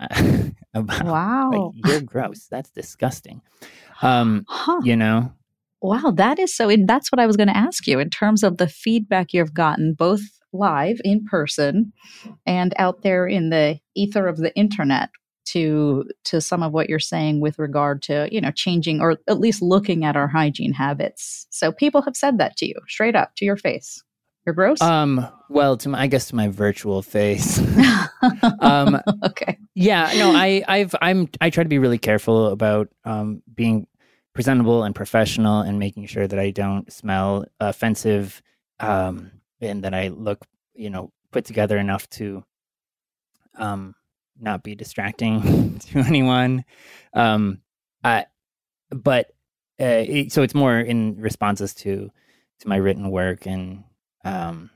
about, 0.74 1.04
wow, 1.04 1.50
like, 1.52 1.86
you're 1.86 2.00
gross. 2.00 2.46
That's 2.46 2.70
disgusting. 2.70 3.40
Um, 4.02 4.44
huh. 4.48 4.80
You 4.82 4.96
know, 4.96 5.32
Wow, 5.84 6.12
that 6.16 6.38
is 6.38 6.56
so. 6.56 6.70
And 6.70 6.88
that's 6.88 7.12
what 7.12 7.18
I 7.18 7.26
was 7.26 7.36
going 7.36 7.48
to 7.48 7.56
ask 7.56 7.86
you 7.86 7.98
in 7.98 8.08
terms 8.08 8.42
of 8.42 8.56
the 8.56 8.68
feedback 8.68 9.34
you've 9.34 9.52
gotten, 9.52 9.92
both 9.92 10.22
live 10.54 10.98
in 11.04 11.26
person 11.26 11.92
and 12.46 12.72
out 12.78 13.02
there 13.02 13.26
in 13.26 13.50
the 13.50 13.78
ether 13.94 14.26
of 14.26 14.38
the 14.38 14.56
internet 14.56 15.10
to 15.48 16.04
to 16.24 16.40
some 16.40 16.62
of 16.62 16.72
what 16.72 16.88
you're 16.88 16.98
saying 16.98 17.40
with 17.40 17.58
regard 17.58 18.00
to 18.00 18.26
you 18.32 18.40
know 18.40 18.50
changing 18.50 19.02
or 19.02 19.18
at 19.28 19.40
least 19.40 19.60
looking 19.60 20.06
at 20.06 20.16
our 20.16 20.26
hygiene 20.26 20.72
habits. 20.72 21.46
So 21.50 21.70
people 21.70 22.00
have 22.00 22.16
said 22.16 22.38
that 22.38 22.56
to 22.56 22.66
you 22.66 22.76
straight 22.88 23.14
up 23.14 23.34
to 23.36 23.44
your 23.44 23.58
face. 23.58 24.02
You're 24.46 24.54
gross? 24.54 24.80
Um 24.80 25.28
well 25.50 25.76
to 25.76 25.90
my 25.90 26.00
i 26.00 26.06
guess 26.06 26.28
to 26.28 26.34
my 26.34 26.48
virtual 26.48 27.02
face. 27.02 27.60
Um 28.60 28.98
okay. 29.22 29.58
yeah 29.74 30.10
no 30.16 30.32
i 30.34 30.64
i've 30.66 30.94
i'm 31.02 31.28
i 31.42 31.50
try 31.50 31.62
to 31.62 31.68
be 31.68 31.78
really 31.78 31.98
careful 31.98 32.46
about 32.46 32.88
um 33.04 33.42
being 33.54 33.86
presentable 34.34 34.82
and 34.82 34.94
professional 34.94 35.60
and 35.60 35.78
making 35.78 36.06
sure 36.06 36.26
that 36.26 36.38
i 36.38 36.50
don't 36.50 36.92
smell 36.92 37.44
offensive 37.60 38.42
um 38.80 39.30
and 39.60 39.84
that 39.84 39.94
i 39.94 40.08
look 40.08 40.44
you 40.74 40.90
know 40.90 41.12
put 41.32 41.44
together 41.44 41.78
enough 41.78 42.08
to 42.10 42.44
um 43.56 43.94
not 44.38 44.62
be 44.62 44.74
distracting 44.74 45.78
to 45.90 45.98
anyone. 46.00 46.64
Um, 47.12 47.60
I, 48.02 48.26
but 48.90 49.28
uh, 49.80 50.04
it, 50.06 50.32
so 50.32 50.42
it's 50.42 50.54
more 50.54 50.78
in 50.78 51.16
responses 51.20 51.74
to 51.74 52.10
to 52.60 52.68
my 52.68 52.76
written 52.76 53.10
work 53.10 53.46
and 53.46 53.84
um, 54.24 54.70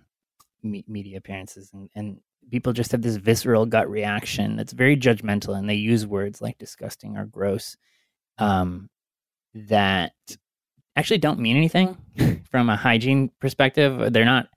me- 0.62 0.85
media 0.88 1.18
appearances, 1.18 1.71
and, 1.73 1.88
and 1.94 2.21
people 2.51 2.73
just 2.73 2.92
have 2.92 3.03
this 3.03 3.16
visceral 3.16 3.66
gut 3.66 3.88
reaction 3.88 4.57
that's 4.57 4.73
very 4.73 4.97
judgmental, 4.97 5.57
and 5.57 5.68
they 5.68 5.75
use 5.75 6.07
words 6.07 6.42
like 6.42 6.59
disgusting 6.59 7.16
or 7.16 7.25
gross 7.25 7.77
um, 8.38 8.88
that 9.55 10.13
actually 10.97 11.19
don't 11.19 11.41
mean 11.41 11.57
anything 11.57 11.97
from 12.51 12.71
a 12.71 12.77
hygiene 12.77 13.31
perspective. 13.41 14.13
They're 14.13 14.25
not. 14.25 14.49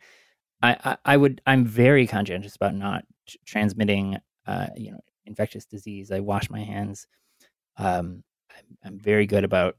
I, 0.62 0.78
I, 0.84 0.98
I 1.06 1.18
would. 1.18 1.42
I'm 1.46 1.66
very 1.66 2.08
conscientious 2.08 2.56
about 2.56 2.76
not 2.76 3.04
transmitting 3.46 4.18
uh, 4.48 4.68
you 4.76 4.92
know, 4.92 5.00
infectious 5.26 5.66
disease. 5.66 6.12
I 6.12 6.20
wash 6.20 6.50
my 6.50 6.62
hands. 6.62 7.08
Um, 7.78 8.24
I'm, 8.52 8.78
I'm 8.84 9.00
very 9.00 9.26
good 9.26 9.44
about 9.44 9.78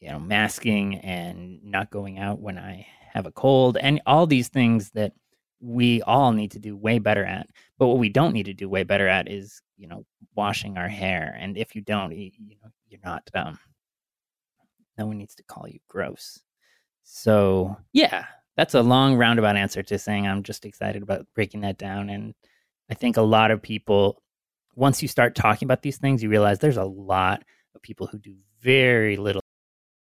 you 0.00 0.10
know 0.10 0.18
masking 0.18 0.96
and 0.96 1.62
not 1.62 1.90
going 1.90 2.18
out 2.18 2.40
when 2.40 2.58
I 2.58 2.86
have 3.12 3.26
a 3.26 3.32
cold, 3.32 3.76
and 3.76 4.00
all 4.06 4.26
these 4.26 4.48
things 4.48 4.90
that 4.92 5.12
we 5.60 6.02
all 6.02 6.32
need 6.32 6.52
to 6.52 6.58
do 6.58 6.76
way 6.76 6.98
better 6.98 7.24
at. 7.24 7.48
But 7.78 7.88
what 7.88 7.98
we 7.98 8.08
don't 8.08 8.32
need 8.32 8.46
to 8.46 8.54
do 8.54 8.68
way 8.68 8.84
better 8.84 9.08
at 9.08 9.28
is 9.30 9.60
you 9.76 9.86
know 9.86 10.04
washing 10.34 10.78
our 10.78 10.88
hair. 10.88 11.36
And 11.38 11.56
if 11.56 11.74
you 11.74 11.82
don't, 11.82 12.12
you, 12.12 12.30
you 12.38 12.56
know, 12.62 12.70
you're 12.88 13.00
not. 13.04 13.28
Um, 13.34 13.58
no 14.98 15.06
one 15.06 15.18
needs 15.18 15.34
to 15.36 15.42
call 15.44 15.66
you 15.68 15.78
gross. 15.88 16.40
So 17.04 17.76
yeah, 17.92 18.26
that's 18.56 18.74
a 18.74 18.82
long 18.82 19.16
roundabout 19.16 19.56
answer 19.56 19.82
to 19.84 19.98
saying 19.98 20.26
I'm 20.26 20.42
just 20.42 20.66
excited 20.66 21.02
about 21.02 21.26
breaking 21.34 21.62
that 21.62 21.78
down 21.78 22.10
and 22.10 22.34
I 22.90 22.94
think 22.94 23.16
a 23.16 23.22
lot 23.22 23.50
of 23.50 23.60
people, 23.60 24.22
once 24.74 25.02
you 25.02 25.08
start 25.08 25.34
talking 25.34 25.66
about 25.66 25.82
these 25.82 25.98
things, 25.98 26.22
you 26.22 26.30
realize 26.30 26.58
there's 26.58 26.78
a 26.78 26.84
lot 26.84 27.42
of 27.74 27.82
people 27.82 28.06
who 28.06 28.18
do 28.18 28.34
very 28.60 29.16
little. 29.16 29.42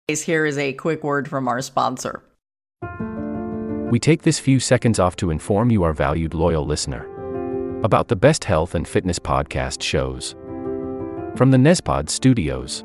Here 0.09 0.47
is 0.47 0.59
a 0.59 0.73
quick 0.73 1.05
word 1.05 1.29
from 1.29 1.49
our 1.49 1.63
sponsor. 1.63 2.23
We 3.91 3.99
take 3.99 4.23
this 4.23 4.39
few 4.39 4.61
seconds 4.61 5.01
off 5.01 5.17
to 5.17 5.31
inform 5.31 5.71
you, 5.71 5.83
our 5.83 5.93
valued 5.93 6.33
loyal 6.33 6.65
listener, 6.65 7.05
about 7.83 8.07
the 8.07 8.17
best 8.17 8.45
health 8.45 8.77
and 8.77 8.87
fitness 8.87 9.19
podcast 9.19 9.83
shows 9.83 10.37
from 11.37 11.51
the 11.51 11.59
Nezpod 11.59 12.09
studios. 12.09 12.85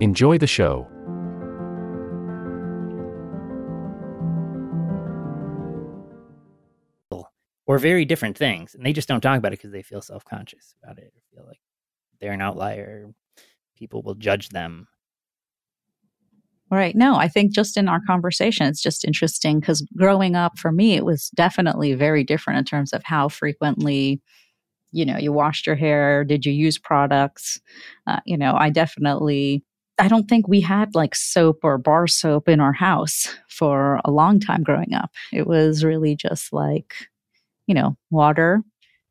Enjoy 0.00 0.38
the 0.38 0.46
show. 0.46 0.88
or 7.70 7.78
very 7.78 8.04
different 8.04 8.36
things 8.36 8.74
and 8.74 8.84
they 8.84 8.92
just 8.92 9.06
don't 9.06 9.20
talk 9.20 9.38
about 9.38 9.52
it 9.52 9.58
because 9.60 9.70
they 9.70 9.80
feel 9.80 10.02
self-conscious 10.02 10.74
about 10.82 10.98
it 10.98 11.12
or 11.14 11.22
feel 11.32 11.46
like 11.46 11.60
they're 12.20 12.32
an 12.32 12.40
outlier 12.40 13.06
people 13.76 14.02
will 14.02 14.16
judge 14.16 14.48
them 14.48 14.88
Right. 16.72 16.94
No, 16.94 17.16
I 17.16 17.26
think 17.26 17.52
just 17.52 17.76
in 17.76 17.88
our 17.88 18.00
conversation, 18.06 18.66
it's 18.66 18.80
just 18.80 19.04
interesting 19.04 19.58
because 19.58 19.84
growing 19.96 20.36
up 20.36 20.56
for 20.56 20.70
me, 20.70 20.94
it 20.94 21.04
was 21.04 21.28
definitely 21.30 21.94
very 21.94 22.22
different 22.22 22.60
in 22.60 22.64
terms 22.64 22.92
of 22.92 23.02
how 23.02 23.28
frequently, 23.28 24.20
you 24.92 25.04
know, 25.04 25.18
you 25.18 25.32
washed 25.32 25.66
your 25.66 25.74
hair. 25.74 26.22
Did 26.22 26.46
you 26.46 26.52
use 26.52 26.78
products? 26.78 27.60
Uh, 28.06 28.20
you 28.24 28.38
know, 28.38 28.54
I 28.56 28.70
definitely 28.70 29.64
I 30.00 30.08
don't 30.08 30.28
think 30.28 30.48
we 30.48 30.60
had 30.60 30.94
like 30.94 31.14
soap 31.14 31.60
or 31.62 31.78
bar 31.78 32.06
soap 32.06 32.48
in 32.48 32.60
our 32.60 32.72
house 32.72 33.28
for 33.48 34.00
a 34.04 34.10
long 34.10 34.40
time 34.40 34.62
growing 34.62 34.94
up. 34.94 35.10
It 35.32 35.46
was 35.46 35.84
really 35.84 36.16
just 36.16 36.52
like, 36.52 36.94
you 37.66 37.74
know, 37.74 37.96
water 38.10 38.62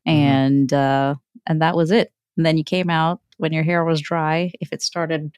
and 0.06 0.74
uh 0.74 1.16
and 1.46 1.62
that 1.62 1.76
was 1.76 1.92
it. 1.92 2.12
And 2.38 2.46
then 2.46 2.58
you 2.58 2.64
came 2.64 2.90
out 2.90 3.22
when 3.38 3.54
your 3.54 3.64
hair 3.64 3.86
was 3.86 4.02
dry. 4.02 4.52
If 4.60 4.74
it 4.74 4.82
started 4.82 5.38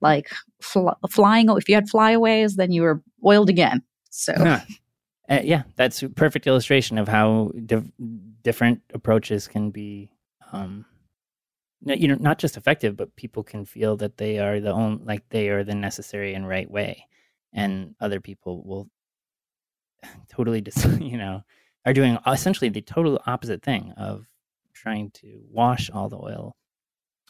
like 0.00 0.30
fl- 0.60 0.90
flying, 1.10 1.48
if 1.50 1.68
you 1.68 1.74
had 1.74 1.88
flyaways, 1.88 2.56
then 2.56 2.70
you 2.70 2.82
were 2.82 3.02
oiled 3.24 3.48
again. 3.48 3.82
So 4.10 4.32
Huh. 4.36 4.60
Uh, 5.28 5.40
yeah, 5.42 5.62
that's 5.76 6.02
a 6.02 6.08
perfect 6.10 6.46
illustration 6.46 6.98
of 6.98 7.08
how 7.08 7.50
diff- 7.64 7.90
different 8.42 8.82
approaches 8.92 9.48
can 9.48 9.70
be, 9.70 10.10
um, 10.52 10.84
you 11.86 12.08
know, 12.08 12.16
not 12.18 12.38
just 12.38 12.56
effective, 12.56 12.96
but 12.96 13.14
people 13.16 13.42
can 13.42 13.64
feel 13.64 13.96
that 13.98 14.16
they 14.16 14.38
are 14.38 14.60
the 14.60 14.72
only, 14.72 15.04
like 15.04 15.28
they 15.28 15.48
are 15.48 15.64
the 15.64 15.74
necessary 15.74 16.34
and 16.34 16.48
right 16.48 16.70
way, 16.70 17.06
and 17.52 17.94
other 18.00 18.20
people 18.20 18.62
will 18.64 18.88
totally, 20.30 20.60
dis- 20.60 20.84
you 21.00 21.16
know, 21.18 21.42
are 21.86 21.92
doing 21.92 22.18
essentially 22.26 22.70
the 22.70 22.80
total 22.80 23.20
opposite 23.26 23.62
thing 23.62 23.92
of 23.96 24.26
trying 24.72 25.10
to 25.12 25.40
wash 25.50 25.90
all 25.90 26.08
the 26.08 26.18
oil 26.18 26.56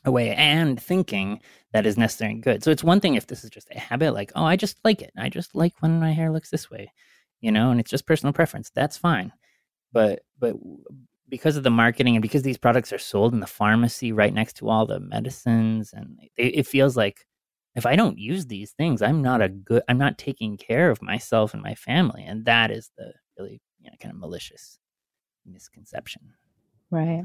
away 0.05 0.35
and 0.35 0.81
thinking 0.81 1.41
that 1.73 1.87
is 1.87 1.97
necessary 1.97 2.33
and 2.33 2.43
good. 2.43 2.63
So 2.63 2.71
it's 2.71 2.85
one 2.85 3.01
thing 3.01 3.15
if 3.15 3.27
this 3.27 3.45
is 3.45 3.51
just 3.51 3.71
a 3.71 3.79
habit, 3.79 4.13
like, 4.13 4.33
oh, 4.35 4.45
I 4.45 4.57
just 4.57 4.79
like 4.85 5.03
it. 5.03 5.13
I 5.17 5.29
just 5.29 5.55
like 5.55 5.75
when 5.81 5.99
my 6.01 6.13
hair 6.13 6.31
looks 6.31 6.51
this 6.51 6.71
way, 6.71 6.93
you 7.41 7.51
know, 7.51 7.71
and 7.71 7.81
it's 7.81 7.91
just 7.91 8.07
personal 8.07 8.33
preference. 8.33 8.71
That's 8.75 8.97
fine. 8.97 9.33
But 9.93 10.21
but 10.39 10.57
because 11.35 11.57
of 11.57 11.65
the 11.65 11.71
marketing 11.71 12.15
and 12.15 12.23
because 12.23 12.43
these 12.45 12.57
products 12.57 12.93
are 12.93 12.99
sold 12.99 13.35
in 13.35 13.41
the 13.41 13.47
pharmacy 13.49 14.13
right 14.13 14.33
next 14.33 14.53
to 14.59 14.69
all 14.69 14.87
the 14.87 15.01
medicines, 15.01 15.93
and 15.93 16.17
it, 16.37 16.59
it 16.59 16.67
feels 16.69 16.97
like 16.97 17.27
if 17.75 17.87
I 17.87 17.97
don't 17.97 18.19
use 18.21 18.47
these 18.47 18.71
things, 18.71 19.03
I'm 19.03 19.21
not 19.21 19.43
a 19.43 19.49
good. 19.49 19.83
I'm 19.89 19.99
not 19.99 20.17
taking 20.17 20.57
care 20.57 20.91
of 20.91 21.03
myself 21.03 21.53
and 21.53 21.61
my 21.61 21.75
family, 21.75 22.23
and 22.25 22.45
that 22.45 22.71
is 22.71 22.93
the 22.97 23.15
really 23.37 23.61
you 23.81 23.91
know 23.91 23.97
kind 24.01 24.15
of 24.15 24.21
malicious 24.21 24.79
misconception. 25.45 26.35
Right. 26.93 27.25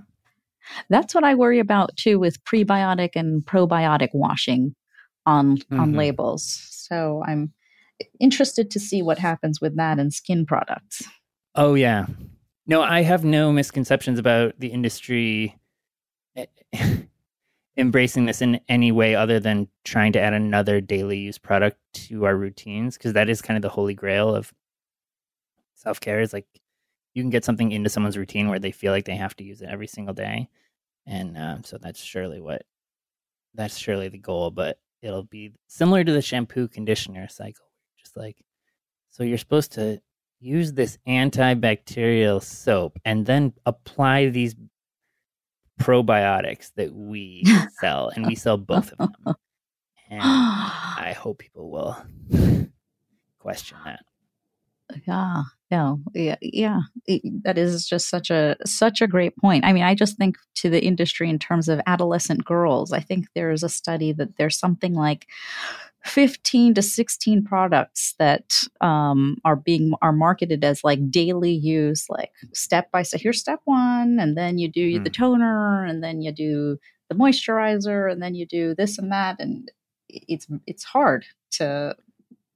That's 0.89 1.13
what 1.13 1.23
I 1.23 1.35
worry 1.35 1.59
about 1.59 1.95
too 1.95 2.17
with 2.17 2.43
prebiotic 2.45 3.11
and 3.13 3.45
probiotic 3.45 4.09
washing 4.13 4.75
on 5.27 5.59
on 5.71 5.93
Mhm. 5.93 5.97
labels. 5.97 6.43
So 6.71 7.21
I'm 7.27 7.53
interested 8.19 8.71
to 8.71 8.79
see 8.79 9.03
what 9.03 9.19
happens 9.19 9.61
with 9.61 9.75
that 9.77 9.99
in 9.99 10.09
skin 10.09 10.47
products. 10.47 11.03
Oh 11.53 11.75
yeah. 11.75 12.07
No, 12.69 12.83
I 12.83 13.01
have 13.01 13.25
no 13.25 13.51
misconceptions 13.51 14.19
about 14.19 14.53
the 14.59 14.67
industry 14.67 15.57
eh, 16.35 16.45
embracing 17.77 18.27
this 18.27 18.43
in 18.43 18.61
any 18.69 18.91
way 18.91 19.15
other 19.15 19.39
than 19.39 19.69
trying 19.83 20.11
to 20.11 20.21
add 20.21 20.33
another 20.33 20.79
daily 20.79 21.17
use 21.17 21.39
product 21.39 21.79
to 21.93 22.25
our 22.25 22.37
routines 22.37 22.95
because 22.95 23.13
that 23.13 23.27
is 23.27 23.41
kind 23.41 23.57
of 23.57 23.63
the 23.63 23.69
holy 23.69 23.95
grail 23.95 24.35
of 24.35 24.53
self-care 25.73 26.19
is 26.19 26.31
like 26.31 26.45
you 27.15 27.23
can 27.23 27.31
get 27.31 27.43
something 27.43 27.71
into 27.71 27.89
someone's 27.89 28.19
routine 28.19 28.49
where 28.49 28.59
they 28.59 28.71
feel 28.71 28.91
like 28.91 29.05
they 29.05 29.15
have 29.15 29.35
to 29.37 29.43
use 29.43 29.63
it 29.63 29.69
every 29.71 29.87
single 29.87 30.13
day 30.13 30.47
and 31.07 31.39
um, 31.39 31.63
so 31.63 31.79
that's 31.81 32.03
surely 32.03 32.39
what 32.39 32.61
that's 33.55 33.79
surely 33.79 34.09
the 34.09 34.19
goal 34.19 34.51
but 34.51 34.77
it'll 35.01 35.23
be 35.23 35.51
similar 35.65 36.03
to 36.03 36.11
the 36.11 36.21
shampoo 36.21 36.67
conditioner 36.67 37.27
cycle 37.27 37.65
just 37.97 38.15
like 38.15 38.37
so 39.09 39.23
you're 39.23 39.39
supposed 39.39 39.71
to 39.71 39.99
use 40.39 40.73
this 40.73 40.97
antibacterial 41.07 42.41
soap 42.41 42.97
and 43.05 43.25
then 43.25 43.53
apply 43.65 44.27
these 44.29 44.55
probiotics 45.79 46.71
that 46.75 46.93
we 46.93 47.43
sell 47.79 48.09
and 48.15 48.25
we 48.25 48.35
sell 48.35 48.57
both 48.57 48.91
of 48.99 49.09
them 49.23 49.35
and 50.09 50.21
i 50.23 51.15
hope 51.17 51.37
people 51.39 51.69
will 51.71 51.97
question 53.39 53.77
that 53.85 54.01
Yeah, 55.05 55.43
yeah, 55.71 55.95
yeah, 56.15 56.35
yeah. 56.41 56.79
It- 57.05 57.43
that 57.43 57.57
is 57.59 57.87
just 57.87 58.09
such 58.09 58.31
a 58.31 58.55
such 58.65 59.01
a 59.01 59.07
great 59.07 59.37
point. 59.37 59.63
I 59.63 59.71
mean, 59.71 59.83
I 59.83 59.93
just 59.93 60.17
think 60.17 60.35
to 60.55 60.69
the 60.69 60.83
industry 60.83 61.29
in 61.29 61.37
terms 61.37 61.69
of 61.69 61.79
adolescent 61.85 62.43
girls. 62.43 62.91
I 62.91 62.99
think 62.99 63.27
there 63.35 63.51
is 63.51 63.61
a 63.63 63.69
study 63.69 64.11
that 64.13 64.37
there's 64.37 64.57
something 64.57 64.95
like 64.95 65.27
fifteen 66.03 66.73
to 66.73 66.81
sixteen 66.81 67.43
products 67.43 68.15
that 68.19 68.53
um, 68.81 69.37
are 69.45 69.55
being 69.55 69.93
are 70.01 70.13
marketed 70.13 70.63
as 70.63 70.83
like 70.83 71.11
daily 71.11 71.51
use, 71.51 72.09
like 72.09 72.31
step 72.53 72.91
by 72.91 73.03
step. 73.03 73.21
Here's 73.21 73.39
step 73.39 73.59
one, 73.65 74.17
and 74.19 74.37
then 74.37 74.57
you 74.57 74.67
do 74.67 74.99
the 74.99 75.09
toner, 75.09 75.85
and 75.85 76.03
then 76.03 76.21
you 76.21 76.31
do 76.31 76.77
the 77.09 77.15
moisturizer, 77.15 78.11
and 78.11 78.21
then 78.21 78.35
you 78.35 78.45
do 78.45 78.75
this 78.75 78.97
and 78.97 79.11
that, 79.11 79.37
and 79.39 79.71
it's 80.09 80.47
it's 80.65 80.83
hard 80.83 81.25
to 81.51 81.95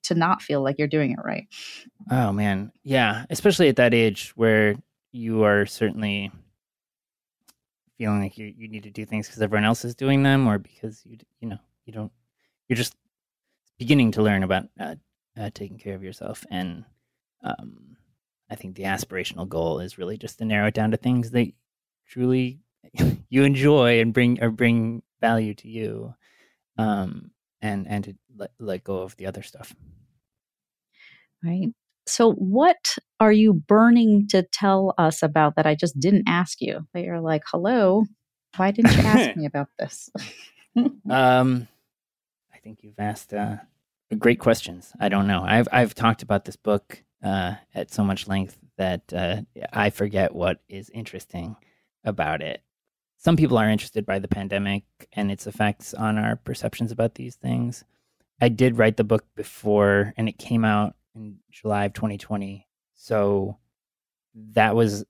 to 0.03 0.15
not 0.15 0.41
feel 0.41 0.61
like 0.61 0.77
you're 0.77 0.87
doing 0.87 1.11
it 1.11 1.19
right. 1.23 1.47
Oh 2.11 2.31
man, 2.31 2.71
yeah, 2.83 3.25
especially 3.29 3.69
at 3.69 3.77
that 3.77 3.93
age 3.93 4.31
where 4.35 4.75
you 5.11 5.43
are 5.43 5.65
certainly 5.65 6.31
feeling 7.97 8.21
like 8.21 8.37
you 8.37 8.53
you 8.57 8.67
need 8.67 8.83
to 8.83 8.89
do 8.89 9.05
things 9.05 9.27
because 9.27 9.41
everyone 9.41 9.65
else 9.65 9.85
is 9.85 9.95
doing 9.95 10.23
them, 10.23 10.47
or 10.47 10.57
because 10.57 11.01
you 11.05 11.17
you 11.39 11.49
know 11.49 11.59
you 11.85 11.93
don't 11.93 12.11
you're 12.67 12.77
just 12.77 12.95
beginning 13.79 14.11
to 14.11 14.23
learn 14.23 14.43
about 14.43 14.65
uh, 14.79 14.95
uh, 15.37 15.49
taking 15.53 15.77
care 15.77 15.95
of 15.95 16.03
yourself, 16.03 16.45
and 16.49 16.85
um, 17.43 17.97
I 18.49 18.55
think 18.55 18.75
the 18.75 18.83
aspirational 18.83 19.47
goal 19.47 19.79
is 19.79 19.97
really 19.97 20.17
just 20.17 20.37
to 20.39 20.45
narrow 20.45 20.67
it 20.67 20.73
down 20.73 20.91
to 20.91 20.97
things 20.97 21.31
that 21.31 21.51
truly 22.07 22.59
you 23.29 23.43
enjoy 23.43 23.99
and 23.99 24.13
bring 24.13 24.41
or 24.41 24.49
bring 24.49 25.03
value 25.21 25.53
to 25.55 25.67
you, 25.67 26.13
um, 26.77 27.31
and 27.61 27.87
and 27.87 28.03
to 28.05 28.15
let, 28.35 28.51
let 28.59 28.83
go 28.83 28.97
of 28.97 29.15
the 29.17 29.25
other 29.25 29.43
stuff. 29.43 29.73
Right. 31.43 31.69
So, 32.05 32.33
what 32.33 32.97
are 33.19 33.31
you 33.31 33.53
burning 33.53 34.27
to 34.29 34.43
tell 34.43 34.93
us 34.97 35.23
about 35.23 35.55
that 35.55 35.65
I 35.65 35.75
just 35.75 35.99
didn't 35.99 36.23
ask 36.27 36.61
you? 36.61 36.85
That 36.93 37.03
you're 37.03 37.21
like, 37.21 37.43
hello, 37.49 38.05
why 38.57 38.71
didn't 38.71 38.95
you 38.95 39.03
ask 39.03 39.35
me 39.37 39.45
about 39.45 39.69
this? 39.79 40.09
Um, 41.07 41.67
think 42.63 42.83
you've 42.83 42.99
asked 42.99 43.33
uh, 43.33 43.57
great 44.17 44.39
questions. 44.39 44.93
I 44.99 45.09
don't 45.09 45.27
know. 45.27 45.43
I've 45.45 45.67
I've 45.71 45.93
talked 45.93 46.23
about 46.23 46.45
this 46.45 46.55
book 46.55 47.03
uh, 47.23 47.55
at 47.75 47.91
so 47.91 48.03
much 48.03 48.27
length 48.27 48.57
that 48.77 49.13
uh, 49.13 49.41
I 49.71 49.89
forget 49.89 50.33
what 50.33 50.61
is 50.69 50.89
interesting 50.89 51.55
about 52.03 52.41
it. 52.41 52.61
Some 53.17 53.37
people 53.37 53.57
are 53.57 53.69
interested 53.69 54.05
by 54.05 54.19
the 54.19 54.27
pandemic 54.27 54.83
and 55.13 55.31
its 55.31 55.47
effects 55.47 55.93
on 55.93 56.17
our 56.17 56.35
perceptions 56.35 56.91
about 56.91 57.15
these 57.15 57.35
things. 57.35 57.83
I 58.41 58.49
did 58.49 58.77
write 58.77 58.97
the 58.97 59.03
book 59.03 59.25
before, 59.35 60.13
and 60.17 60.27
it 60.27 60.37
came 60.37 60.65
out 60.65 60.95
in 61.15 61.39
July 61.51 61.85
of 61.85 61.93
2020. 61.93 62.67
So 62.95 63.57
that 64.33 64.75
was 64.75 65.05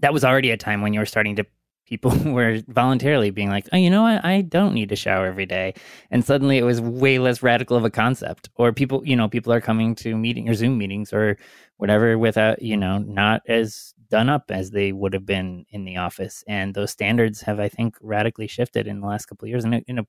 that 0.00 0.12
was 0.12 0.24
already 0.24 0.50
a 0.50 0.56
time 0.56 0.82
when 0.82 0.92
you 0.92 1.00
were 1.00 1.06
starting 1.06 1.36
to 1.36 1.46
people 1.88 2.10
were 2.32 2.62
voluntarily 2.68 3.30
being 3.30 3.48
like, 3.48 3.68
oh, 3.72 3.76
you 3.76 3.90
know 3.90 4.02
what? 4.02 4.24
I 4.24 4.42
don't 4.42 4.74
need 4.74 4.90
to 4.90 4.96
shower 4.96 5.26
every 5.26 5.46
day. 5.46 5.74
And 6.10 6.24
suddenly 6.24 6.58
it 6.58 6.64
was 6.64 6.80
way 6.80 7.18
less 7.18 7.42
radical 7.42 7.76
of 7.76 7.84
a 7.84 7.90
concept. 7.90 8.50
Or 8.56 8.72
people, 8.72 9.02
you 9.04 9.16
know, 9.16 9.28
people 9.28 9.52
are 9.52 9.60
coming 9.60 9.94
to 9.96 10.16
meeting 10.16 10.48
or 10.48 10.54
Zoom 10.54 10.76
meetings 10.76 11.12
or 11.12 11.38
whatever 11.78 12.18
without, 12.18 12.60
you 12.60 12.76
know, 12.76 12.98
not 12.98 13.42
as 13.48 13.94
done 14.10 14.28
up 14.28 14.50
as 14.50 14.70
they 14.70 14.92
would 14.92 15.14
have 15.14 15.26
been 15.26 15.64
in 15.70 15.84
the 15.84 15.96
office. 15.96 16.44
And 16.46 16.74
those 16.74 16.90
standards 16.90 17.40
have, 17.42 17.60
I 17.60 17.68
think, 17.68 17.96
radically 18.00 18.46
shifted 18.46 18.86
in 18.86 19.00
the 19.00 19.06
last 19.06 19.26
couple 19.26 19.46
of 19.46 19.50
years 19.50 19.64
in 19.64 19.74
a, 19.74 19.78
in 19.86 19.98
a, 19.98 20.06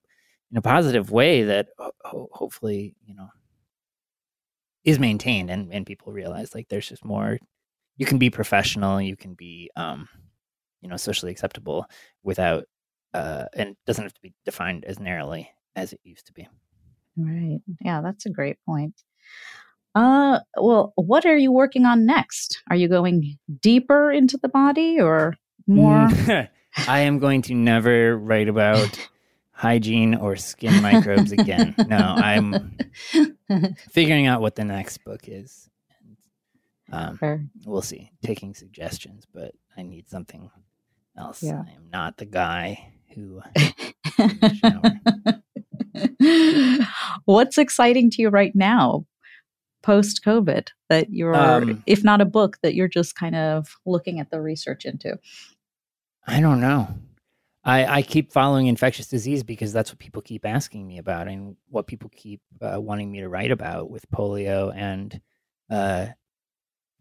in 0.52 0.58
a 0.58 0.62
positive 0.62 1.12
way 1.12 1.44
that 1.44 1.68
ho- 1.78 2.30
hopefully, 2.32 2.96
you 3.06 3.16
know, 3.16 3.30
is 4.84 5.00
maintained 5.00 5.50
and, 5.50 5.74
and 5.74 5.86
people 5.86 6.12
realize 6.12 6.56
like 6.56 6.68
there's 6.70 6.90
just 6.90 7.06
more 7.06 7.38
you 7.98 8.06
can 8.06 8.18
be 8.18 8.30
professional 8.30 9.02
you 9.02 9.16
can 9.16 9.34
be 9.34 9.70
um 9.76 10.08
you 10.82 10.90
know 10.90 10.98
socially 10.98 11.32
acceptable 11.32 11.86
without 12.24 12.66
uh 13.14 13.46
and 13.54 13.76
doesn't 13.86 14.04
have 14.04 14.14
to 14.14 14.22
be 14.22 14.34
defined 14.46 14.86
as 14.86 15.00
narrowly 15.00 15.50
as 15.76 15.94
it 15.94 16.00
used 16.04 16.28
to 16.28 16.34
be 16.34 16.48
right. 17.18 17.60
Yeah, 17.82 18.02
that's 18.02 18.26
a 18.26 18.30
great 18.30 18.58
point. 18.66 18.96
Uh, 19.96 20.40
well, 20.56 20.94
what 20.96 21.26
are 21.26 21.36
you 21.36 21.52
working 21.52 21.86
on 21.86 22.06
next? 22.06 22.62
Are 22.70 22.76
you 22.76 22.88
going 22.88 23.38
deeper 23.62 24.12
into 24.12 24.38
the 24.38 24.48
body 24.48 25.02
or 25.02 25.36
more? 25.68 26.08
i 26.88 27.00
am 27.00 27.20
going 27.20 27.42
to 27.42 27.54
never 27.54 28.18
write 28.18 28.48
about 28.48 29.10
hygiene 29.52 30.16
or 30.16 30.36
skin 30.36 30.82
microbes 30.82 31.32
again 31.32 31.76
no 31.88 31.98
i'm 31.98 32.78
figuring 33.92 34.28
out 34.28 34.42
what 34.42 34.56
the 34.56 34.64
next 34.64 35.04
book 35.04 35.22
is 35.28 35.70
um, 36.92 37.18
Fair. 37.18 37.46
we'll 37.66 37.82
see 37.82 38.12
taking 38.24 38.54
suggestions 38.54 39.26
but 39.34 39.54
i 39.78 39.82
need 39.82 40.08
something 40.10 40.50
else 41.20 41.44
Yeah. 41.44 41.64
i 41.68 41.72
am 41.72 41.90
not 41.92 42.18
the 42.18 42.26
guy 42.26 42.92
who 43.16 43.42
What's 47.26 47.58
exciting 47.58 48.10
to 48.12 48.22
you 48.22 48.30
right 48.30 48.56
now, 48.56 49.06
post 49.84 50.24
COVID, 50.26 50.70
that 50.90 51.10
you're, 51.12 51.36
Um, 51.36 51.84
if 51.86 52.04
not 52.04 52.22
a 52.22 52.26
book, 52.26 52.58
that 52.64 52.76
you're 52.76 52.88
just 52.88 53.16
kind 53.16 53.36
of 53.36 53.76
looking 53.86 54.20
at 54.20 54.32
the 54.32 54.42
research 54.42 54.86
into? 54.86 55.18
I 56.26 56.42
don't 56.42 56.62
know. 56.62 56.88
I, 57.64 57.98
I 57.98 58.02
keep 58.02 58.32
following 58.32 58.68
infectious 58.68 59.08
disease 59.08 59.44
because 59.44 59.74
that's 59.74 59.92
what 59.92 60.00
people 60.00 60.22
keep 60.22 60.46
asking 60.46 60.88
me 60.88 60.98
about 60.98 61.28
and 61.28 61.56
what 61.70 61.88
people 61.88 62.10
keep 62.16 62.42
uh, 62.62 62.80
wanting 62.80 63.12
me 63.12 63.20
to 63.20 63.30
write 63.30 63.52
about 63.52 63.90
with 63.90 64.10
polio 64.12 64.74
and 64.76 65.20
uh, 65.70 66.08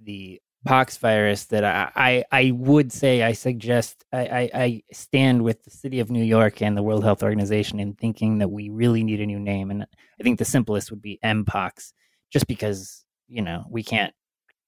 the 0.01 0.41
pox 0.65 0.97
virus 0.99 1.45
that 1.47 1.65
I, 1.65 1.91
I, 1.95 2.25
I 2.33 2.51
would 2.51 2.93
say 2.93 3.23
I 3.23 3.33
suggest 3.33 4.05
I, 4.13 4.21
I, 4.27 4.51
I 4.55 4.83
stand 4.93 5.43
with 5.43 5.63
the 5.65 5.71
city 5.71 6.01
of 6.01 6.11
New 6.11 6.23
York 6.25 6.61
and 6.63 6.77
the 6.77 6.83
World 6.83 7.05
Health 7.05 7.23
Organization 7.23 7.81
in 7.81 7.95
thinking 7.95 8.39
that 8.39 8.51
we 8.51 8.69
really 8.69 9.05
need 9.05 9.21
a 9.21 9.27
new 9.27 9.39
name. 9.39 9.71
And 9.71 9.85
I 9.85 10.23
think 10.23 10.39
the 10.39 10.45
simplest 10.45 10.91
would 10.91 11.03
be 11.03 11.19
Mpox, 11.25 11.93
just 12.31 12.47
because, 12.47 13.05
you 13.29 13.43
know, 13.43 13.65
we 13.71 13.83
can't 13.83 14.13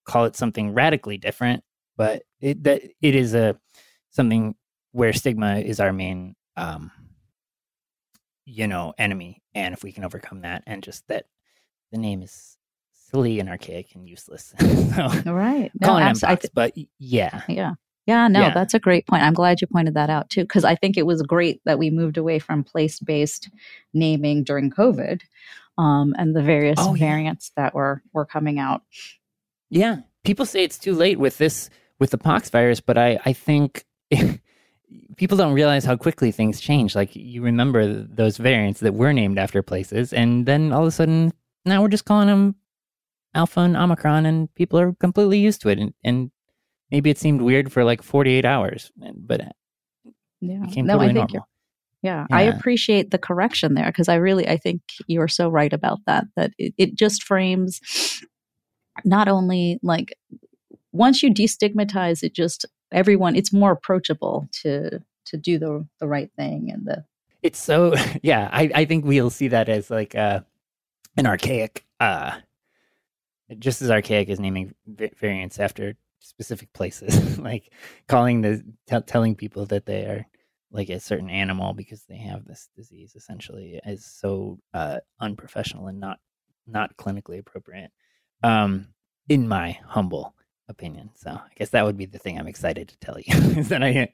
call 0.04 0.24
it 0.24 0.36
something 0.36 0.72
radically 0.72 1.18
different, 1.18 1.64
but 1.96 2.22
it 2.40 2.62
that 2.64 2.82
it 3.02 3.14
is 3.14 3.34
a 3.34 3.58
something 4.10 4.54
where 4.92 5.12
stigma 5.12 5.58
is 5.58 5.80
our 5.80 5.92
main 5.92 6.34
um 6.56 6.90
you 8.44 8.66
know 8.66 8.92
enemy 8.98 9.42
and 9.54 9.72
if 9.74 9.84
we 9.84 9.92
can 9.92 10.04
overcome 10.04 10.40
that 10.40 10.64
and 10.66 10.82
just 10.82 11.06
that 11.08 11.26
the 11.92 11.98
name 11.98 12.22
is 12.22 12.56
silly 13.10 13.40
and 13.40 13.48
archaic 13.48 13.94
and 13.94 14.08
useless 14.08 14.54
so 14.60 15.02
All 15.26 15.34
right. 15.34 15.70
No, 15.80 15.86
calling 15.88 16.04
abs- 16.04 16.20
bots, 16.20 16.46
but 16.52 16.72
yeah 16.98 17.42
Yeah. 17.48 17.74
Yeah, 18.06 18.26
no, 18.28 18.40
Yeah. 18.40 18.54
that's 18.54 18.74
a 18.74 18.80
great 18.80 19.06
point. 19.06 19.22
I'm 19.22 19.34
glad 19.34 19.60
you 19.60 19.66
pointed 19.68 19.94
that 19.94 20.10
out 20.10 20.30
too, 20.30 20.42
because 20.42 20.64
I 20.64 20.74
think 20.74 20.96
it 20.96 21.06
was 21.06 21.22
great 21.22 21.60
that 21.64 21.78
we 21.78 21.90
moved 21.90 22.16
away 22.16 22.38
from 22.40 22.64
place 22.64 22.98
based 22.98 23.50
naming 23.94 24.42
during 24.42 24.70
COVID 24.70 25.20
um, 25.78 26.14
and 26.18 26.34
the 26.34 26.42
various 26.42 26.78
Oh, 26.80 26.94
yeah. 26.94 27.06
variants 27.10 27.52
that 27.56 27.74
were, 27.74 28.02
were 28.12 28.24
coming 28.26 28.58
out. 28.58 28.82
yeah 29.70 29.98
people 30.24 30.44
say 30.46 30.64
it's 30.64 30.78
too 30.78 30.94
late 30.94 31.18
with 31.18 31.38
this 31.38 31.70
with 32.00 32.10
the 32.10 32.18
pox 32.18 32.50
virus 32.50 32.80
but 32.80 32.98
i 32.98 33.18
i 33.24 33.32
think 33.32 33.84
people 35.16 35.36
don't 35.38 35.52
realize 35.54 35.84
how 35.84 35.96
quickly 35.96 36.30
things 36.32 36.60
change 36.60 36.94
like 36.94 37.14
you 37.14 37.42
remember 37.42 37.86
those 37.86 38.36
variants 38.36 38.80
that 38.80 38.94
were 38.94 39.12
named 39.12 39.38
after 39.38 39.62
places 39.62 40.12
and 40.12 40.46
then 40.46 40.72
all 40.72 40.82
of 40.82 40.88
a 40.88 40.90
sudden 40.90 41.32
now 41.64 41.80
we're 41.82 41.88
just 41.88 42.04
calling 42.04 42.26
them 42.26 42.54
alpha 43.34 43.60
and 43.60 43.76
omicron 43.76 44.26
and 44.26 44.52
people 44.54 44.78
are 44.78 44.92
completely 44.94 45.38
used 45.38 45.60
to 45.60 45.68
it 45.68 45.78
and, 45.78 45.94
and 46.02 46.30
maybe 46.90 47.10
it 47.10 47.18
seemed 47.18 47.40
weird 47.42 47.72
for 47.72 47.84
like 47.84 48.02
48 48.02 48.44
hours 48.44 48.90
but 48.96 49.40
it 49.40 49.52
Yeah. 50.40 50.60
became 50.66 50.86
no, 50.86 50.94
totally 50.94 51.10
I 51.10 51.12
think 51.12 51.16
normal 51.16 51.34
you're, 51.34 51.46
yeah, 52.02 52.26
I 52.32 52.42
appreciate 52.44 53.10
the 53.10 53.18
correction 53.18 53.74
there 53.74 53.86
because 53.86 54.08
I 54.08 54.14
really, 54.14 54.48
I 54.48 54.56
think 54.56 54.80
you're 55.06 55.28
so 55.28 55.50
right 55.50 55.70
about 55.72 55.98
that, 56.06 56.24
that 56.34 56.52
it, 56.56 56.72
it 56.78 56.94
just 56.94 57.22
frames 57.22 57.78
not 59.04 59.28
only 59.28 59.78
like 59.82 60.14
once 60.92 61.22
you 61.22 61.30
destigmatize 61.32 62.22
it, 62.22 62.32
just 62.34 62.64
everyone, 62.90 63.36
it's 63.36 63.52
more 63.52 63.70
approachable 63.72 64.48
to, 64.62 64.98
to 65.26 65.36
do 65.36 65.58
the, 65.58 65.86
the 65.98 66.08
right 66.08 66.30
thing 66.36 66.70
and 66.72 66.86
the, 66.86 67.04
it's 67.42 67.58
so 67.58 67.94
yeah 68.22 68.48
i 68.52 68.70
i 68.74 68.84
think 68.84 69.04
we'll 69.04 69.30
see 69.30 69.48
that 69.48 69.68
as 69.68 69.90
like 69.90 70.14
uh 70.14 70.40
an 71.16 71.26
archaic 71.26 71.84
uh 72.00 72.32
just 73.58 73.82
as 73.82 73.90
archaic 73.90 74.28
as 74.28 74.40
naming 74.40 74.74
variants 75.18 75.58
after 75.58 75.94
specific 76.20 76.72
places 76.72 77.38
like 77.40 77.72
calling 78.08 78.42
the 78.42 78.62
tell 78.86 79.02
telling 79.02 79.34
people 79.34 79.66
that 79.66 79.86
they 79.86 80.04
are 80.04 80.26
like 80.70 80.88
a 80.90 81.00
certain 81.00 81.30
animal 81.30 81.72
because 81.72 82.04
they 82.04 82.18
have 82.18 82.44
this 82.44 82.68
disease 82.76 83.14
essentially 83.16 83.80
is 83.86 84.04
so 84.04 84.58
uh 84.74 84.98
unprofessional 85.20 85.86
and 85.88 85.98
not 85.98 86.18
not 86.66 86.96
clinically 86.96 87.38
appropriate 87.38 87.90
um 88.42 88.88
in 89.28 89.48
my 89.48 89.78
humble 89.86 90.34
opinion 90.68 91.10
so 91.16 91.30
i 91.30 91.50
guess 91.56 91.70
that 91.70 91.84
would 91.84 91.96
be 91.96 92.06
the 92.06 92.18
thing 92.18 92.38
i'm 92.38 92.46
excited 92.46 92.88
to 92.88 92.98
tell 92.98 93.18
you 93.18 93.24
is 93.58 93.70
that 93.70 93.82
i 93.82 94.08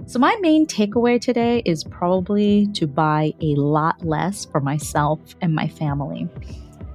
So, 0.06 0.18
my 0.18 0.36
main 0.40 0.66
takeaway 0.66 1.20
today 1.20 1.62
is 1.64 1.84
probably 1.84 2.68
to 2.74 2.86
buy 2.86 3.32
a 3.40 3.54
lot 3.56 3.96
less 4.04 4.46
for 4.46 4.60
myself 4.60 5.20
and 5.40 5.54
my 5.54 5.68
family. 5.68 6.28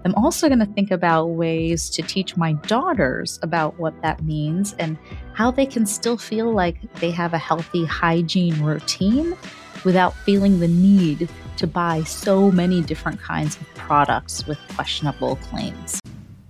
I'm 0.06 0.14
also 0.14 0.48
going 0.48 0.60
to 0.60 0.68
think 0.68 0.92
about 0.92 1.32
ways 1.32 1.90
to 1.90 2.04
teach 2.04 2.38
my 2.38 2.54
daughters 2.54 3.40
about 3.42 3.80
what 3.80 4.00
that 4.04 4.24
means 4.24 4.74
and 4.78 5.00
how 5.34 5.50
they 5.50 5.66
can 5.66 5.88
still 5.88 6.16
feel 6.16 6.54
like 6.54 6.80
they 6.96 7.10
have 7.10 7.34
a 7.34 7.40
healthy 7.40 7.86
hygiene 7.86 8.64
routine 8.64 9.36
without 9.84 10.14
feeling 10.14 10.60
the 10.60 10.68
need 10.68 11.28
to 11.58 11.66
buy 11.66 12.04
so 12.04 12.52
many 12.52 12.82
different 12.84 13.20
kinds 13.20 13.56
of 13.60 13.68
products 13.74 14.46
with 14.46 14.60
questionable 14.76 15.38
claims. 15.38 16.00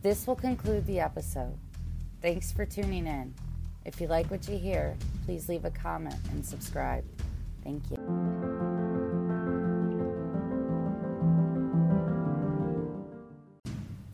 This 0.01 0.28
will 0.28 0.36
conclude 0.36 0.86
the 0.86 0.99
episode. 0.99 1.58
Thanks 2.22 2.51
for 2.51 2.66
tuning 2.66 3.08
in. 3.08 3.34
If 3.86 4.01
you 4.01 4.08
like 4.08 4.30
what 4.30 4.49
you 4.49 4.58
hear, 4.58 4.97
please 5.26 5.47
leave 5.47 5.64
a 5.64 5.72
comment 5.72 6.16
and 6.32 6.45
subscribe. 6.45 7.06
Thank 7.64 7.84
you. 7.89 9.25